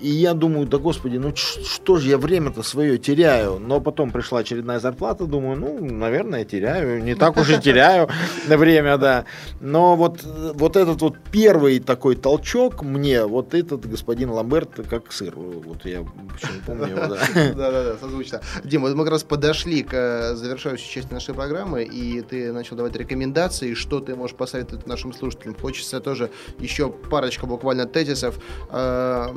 [0.00, 3.58] И я думаю, да господи, ну что же я время-то свое теряю?
[3.58, 7.02] Но потом пришла очередная зарплата, думаю, ну, наверное, теряю.
[7.02, 8.08] Не так уж и теряю
[8.48, 9.24] на время, да.
[9.60, 15.34] Но вот, вот этот вот первый такой толчок мне, вот этот господин Ламберт, как сыр.
[15.36, 17.18] Вот я почему помню его, да.
[17.34, 18.40] Да-да-да, созвучно.
[18.64, 22.96] Дима, мы как раз подошли к э, завершающей части нашей программы, и ты начал давать
[22.96, 25.54] рекомендации, что ты можешь посоветовать нашим слушателям.
[25.60, 28.38] Хочется тоже еще парочка буквально тезисов.
[28.70, 29.28] Э,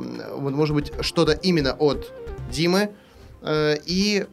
[0.54, 2.12] может быть, что-то именно от
[2.50, 2.90] Димы
[3.42, 4.26] э, и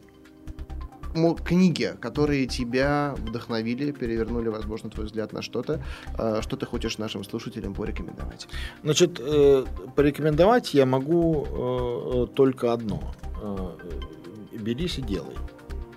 [1.44, 5.82] книги, которые тебя вдохновили, перевернули, возможно, твой взгляд на что-то,
[6.18, 8.48] э, что ты хочешь нашим слушателям порекомендовать?
[8.82, 9.64] Значит, э,
[9.94, 13.14] порекомендовать я могу э, только одно.
[14.52, 15.34] Берись и делай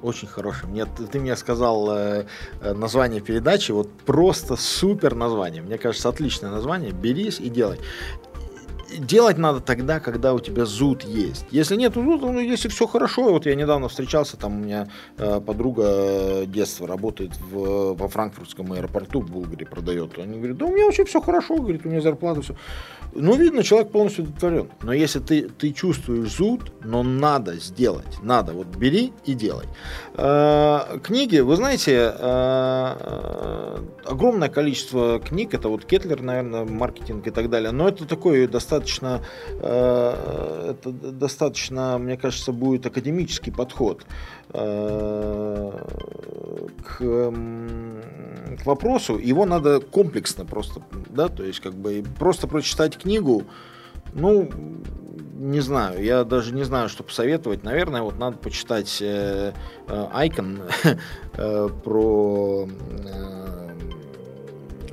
[0.01, 0.67] очень хороший.
[0.67, 2.17] Мне, ты мне сказал
[2.61, 5.61] название передачи, вот просто супер название.
[5.61, 6.91] Мне кажется, отличное название.
[6.91, 7.79] Берись и делай
[8.97, 11.45] делать надо тогда, когда у тебя зуд есть.
[11.51, 14.87] Если нет зуда, ну, если все хорошо, вот я недавно встречался, там у меня
[15.17, 20.17] э, подруга детства работает в, во франкфуртском аэропорту в Булгарии, продает.
[20.17, 22.55] Они говорят, да у меня вообще все хорошо, говорит, у меня зарплата, все.
[23.15, 24.69] Ну, видно, человек полностью удовлетворен.
[24.83, 29.65] Но если ты, ты чувствуешь зуд, но надо сделать, надо, вот бери и делай.
[30.15, 37.49] Э, книги, вы знаете, э, огромное количество книг, это вот Кетлер, наверное, маркетинг и так
[37.49, 39.21] далее, но это такой достаточно,
[39.61, 44.05] э, это достаточно, мне кажется, будет академический подход
[46.85, 49.17] к, к вопросу.
[49.17, 53.43] Его надо комплексно просто, да, то есть как бы просто прочитать книгу,
[54.13, 54.49] ну,
[55.35, 57.63] не знаю, я даже не знаю, что посоветовать.
[57.63, 59.53] Наверное, вот надо почитать э,
[59.87, 60.61] э, Айкон
[61.33, 63.69] э, про э,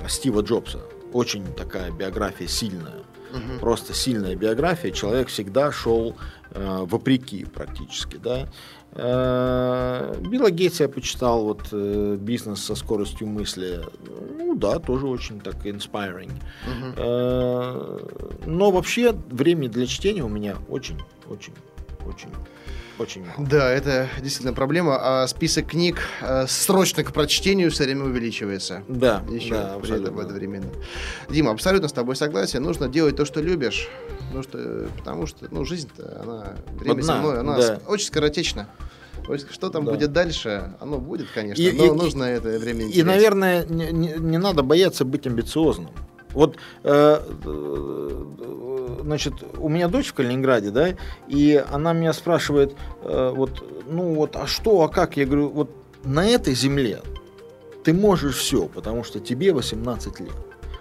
[0.07, 0.81] Стива Джобса.
[1.13, 3.03] Очень такая биография сильная.
[3.31, 3.59] Угу.
[3.61, 4.91] Просто сильная биография.
[4.91, 6.15] Человек всегда шел
[6.51, 8.49] э, вопреки практически, да.
[8.95, 13.81] Э, Билла Гейтса я почитал, вот э, бизнес со скоростью мысли.
[14.37, 16.31] Ну да, тоже очень так inspiring.
[16.67, 18.49] Угу.
[18.49, 21.53] Но вообще времени для чтения у меня очень, очень,
[22.05, 22.29] очень
[22.99, 23.47] очень мало.
[23.47, 24.97] Да, это действительно проблема.
[25.01, 28.83] А список книг э, срочно к прочтению все время увеличивается.
[28.87, 30.69] Да, еще да, при этом одновременно.
[31.29, 32.61] Дима, абсолютно с тобой согласен.
[32.61, 33.89] Нужно делать то, что любишь.
[34.33, 37.79] Ну, что, потому что ну, жизнь-то, она, время Одна, со мной, она да.
[37.87, 38.67] очень скоротечна.
[39.51, 39.93] Что там да.
[39.93, 43.91] будет дальше, оно будет, конечно, и, но и, нужно и, это время И, наверное, не,
[43.91, 45.91] не, не надо бояться быть амбициозным.
[46.33, 48.25] Вот, э, э,
[49.03, 50.95] значит, у меня дочь в Калининграде, да,
[51.27, 55.15] и она меня спрашивает, э, вот, ну вот, а что, а как?
[55.15, 55.69] Я говорю, вот
[56.03, 57.01] на этой земле
[57.83, 60.31] ты можешь все, потому что тебе 18 лет.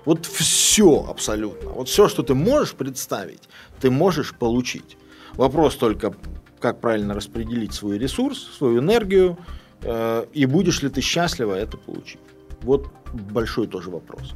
[0.04, 1.70] Вот все абсолютно.
[1.70, 3.42] Вот все, что ты можешь представить,
[3.80, 4.96] ты можешь получить.
[5.34, 6.14] Вопрос только,
[6.60, 9.38] как правильно распределить свой ресурс, свою энергию,
[9.84, 12.20] Э, и будешь ли ты счастлива это получить?
[12.62, 14.34] Вот большой тоже вопрос.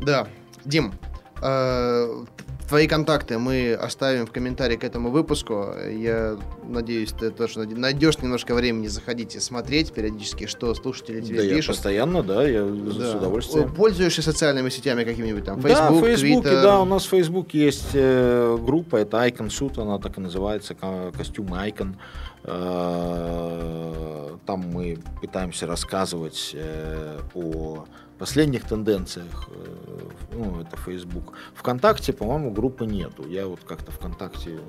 [0.00, 0.26] Да.
[0.64, 0.94] Дим,
[1.42, 2.24] э,
[2.68, 5.68] Твои контакты мы оставим в комментарии к этому выпуску.
[5.90, 11.54] Я надеюсь, ты тоже найдешь немножко времени заходить и смотреть периодически, что слушатели тебе да
[11.54, 11.56] пишут.
[11.56, 12.92] Я постоянно, да, я да.
[12.92, 13.74] с удовольствием.
[13.74, 15.60] Пользуешься социальными сетями какими-нибудь там?
[15.60, 16.62] Facebook, да, Facebook, Twitter?
[16.62, 20.74] да, у нас в Facebook есть э, группа, это Icon Suit, она так и называется,
[21.14, 21.96] костюм Icon.
[22.44, 27.84] Э, там мы пытаемся рассказывать э, о
[28.18, 31.34] последних тенденциях, э, ну, это Facebook.
[31.54, 33.26] Вконтакте, по-моему, группы нету.
[33.28, 34.60] Я вот как-то ВКонтакте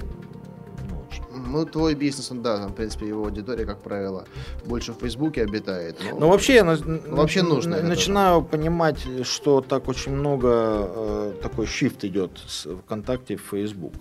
[1.33, 4.25] ну, твой бизнес, да, там, в принципе, его аудитория, как правило,
[4.65, 5.97] больше в Фейсбуке обитает.
[6.11, 6.77] Но, но вообще я
[7.07, 7.81] вообще нужно.
[7.81, 8.49] Начинаю это.
[8.49, 13.93] понимать, что так очень много э, такой shift идет с ВКонтакте в Фейсбук.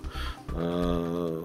[0.53, 1.43] Э,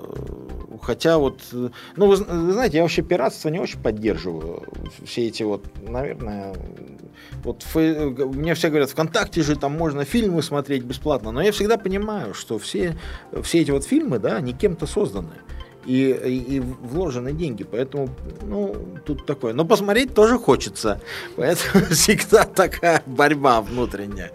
[0.81, 4.63] хотя вот, ну, вы, знаете, я вообще пиратство не очень поддерживаю.
[5.03, 6.55] Все эти вот, наверное,
[7.43, 7.95] вот фей...
[8.09, 12.59] мне все говорят, ВКонтакте же там можно фильмы смотреть бесплатно, но я всегда понимаю, что
[12.59, 12.97] все,
[13.43, 15.35] все эти вот фильмы, да, они кем-то созданы
[15.89, 17.63] и, и, и вложены деньги.
[17.63, 18.09] Поэтому,
[18.43, 18.75] ну,
[19.05, 19.53] тут такое.
[19.53, 21.01] Но посмотреть тоже хочется.
[21.35, 24.31] Поэтому всегда такая борьба внутренняя.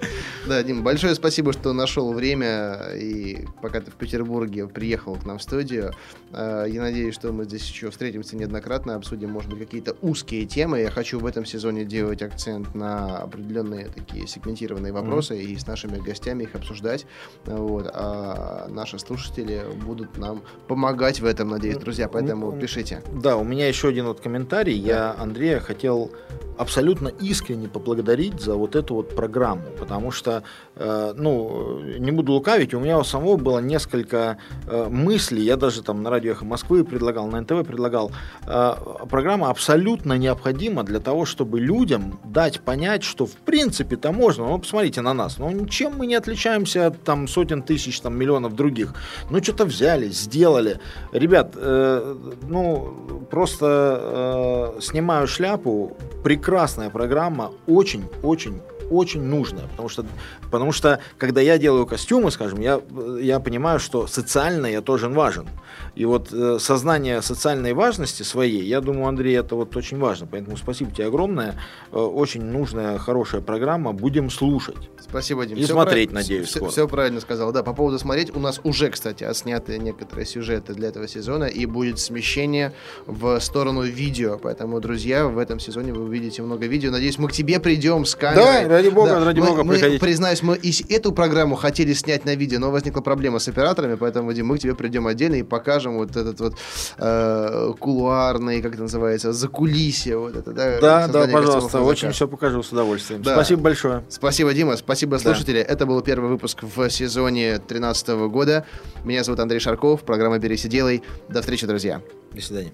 [0.49, 5.39] Да, Дим, большое спасибо, что нашел время и пока ты в Петербурге приехал к нам
[5.39, 5.93] в студию.
[6.33, 10.81] Э, я надеюсь, что мы здесь еще встретимся неоднократно, обсудим, может быть, какие-то узкие темы.
[10.81, 15.53] Я хочу в этом сезоне делать акцент на определенные такие сегментированные вопросы mm-hmm.
[15.53, 17.07] и с нашими гостями их обсуждать.
[17.45, 17.89] Вот.
[17.95, 23.03] А наши слушатели будут нам помогать в этом этом, надеюсь, друзья, поэтому пишите.
[23.13, 24.77] Да, у меня еще один вот комментарий.
[24.77, 26.11] Я Андрея хотел
[26.57, 30.43] абсолютно искренне поблагодарить за вот эту вот программу, потому что,
[30.77, 35.83] э, ну, не буду лукавить, у меня у самого было несколько э, мыслей, я даже
[35.83, 38.13] там на радио «Эхо Москвы» предлагал, на НТВ предлагал.
[38.47, 38.75] Э,
[39.09, 44.47] программа абсолютно необходима для того, чтобы людям дать понять, что в принципе-то можно.
[44.47, 48.55] Ну, посмотрите на нас, ну, ничем мы не отличаемся от там сотен тысяч, там, миллионов
[48.55, 48.95] других.
[49.31, 50.81] Ну, что-то взяли, сделали.
[51.13, 52.17] Ребят, э,
[52.49, 55.97] ну, просто э, снимаю шляпу,
[56.45, 60.05] прекрасная программа, очень-очень очень нужная, потому что,
[60.51, 62.83] потому что когда я делаю костюмы, скажем, я,
[63.19, 65.49] я понимаю, что социально я тоже важен.
[65.95, 70.27] И вот э, сознание социальной важности своей, я думаю, Андрей, это вот очень важно.
[70.31, 71.55] Поэтому спасибо тебе огромное.
[71.93, 73.93] Э, очень нужная, хорошая программа.
[73.93, 74.91] Будем слушать.
[75.01, 75.57] Спасибо, Дим.
[75.57, 76.23] И все смотреть, прав...
[76.23, 76.71] надеюсь, все, скоро.
[76.71, 77.53] Все правильно сказал.
[77.53, 81.67] Да, по поводу смотреть, у нас уже, кстати, отсняты некоторые сюжеты для этого сезона, и
[81.67, 82.73] будет смещение
[83.07, 84.39] в сторону видео.
[84.43, 86.91] Поэтому, друзья, в этом сезоне вы увидите много видео.
[86.91, 88.65] Надеюсь, мы к тебе придем с камерой.
[88.65, 89.25] Да, ради бога, да.
[89.25, 90.01] ради мы, бога мы, приходить.
[90.01, 94.33] Признаюсь, мы и эту программу хотели снять на видео, но возникла проблема с операторами, поэтому,
[94.33, 96.57] Дим, мы к тебе придем отдельно и покажем вот этот вот
[96.99, 100.17] э, кулуарный, как это называется, закулисье.
[100.17, 103.23] Вот это, да, да, да пожалуйста, очень все покажу с удовольствием.
[103.23, 103.35] Да.
[103.35, 104.05] Спасибо большое.
[104.09, 105.63] Спасибо, Дима, спасибо, слушатели.
[105.63, 105.73] Да.
[105.73, 108.67] Это был первый выпуск в сезоне 2013 года.
[109.05, 111.03] Меня зовут Андрей Шарков, программа «Берись и делай».
[111.29, 112.01] До встречи, друзья.
[112.33, 112.73] До свидания.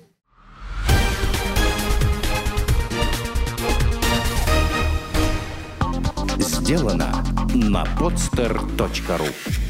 [6.38, 9.69] Сделано на podster.ru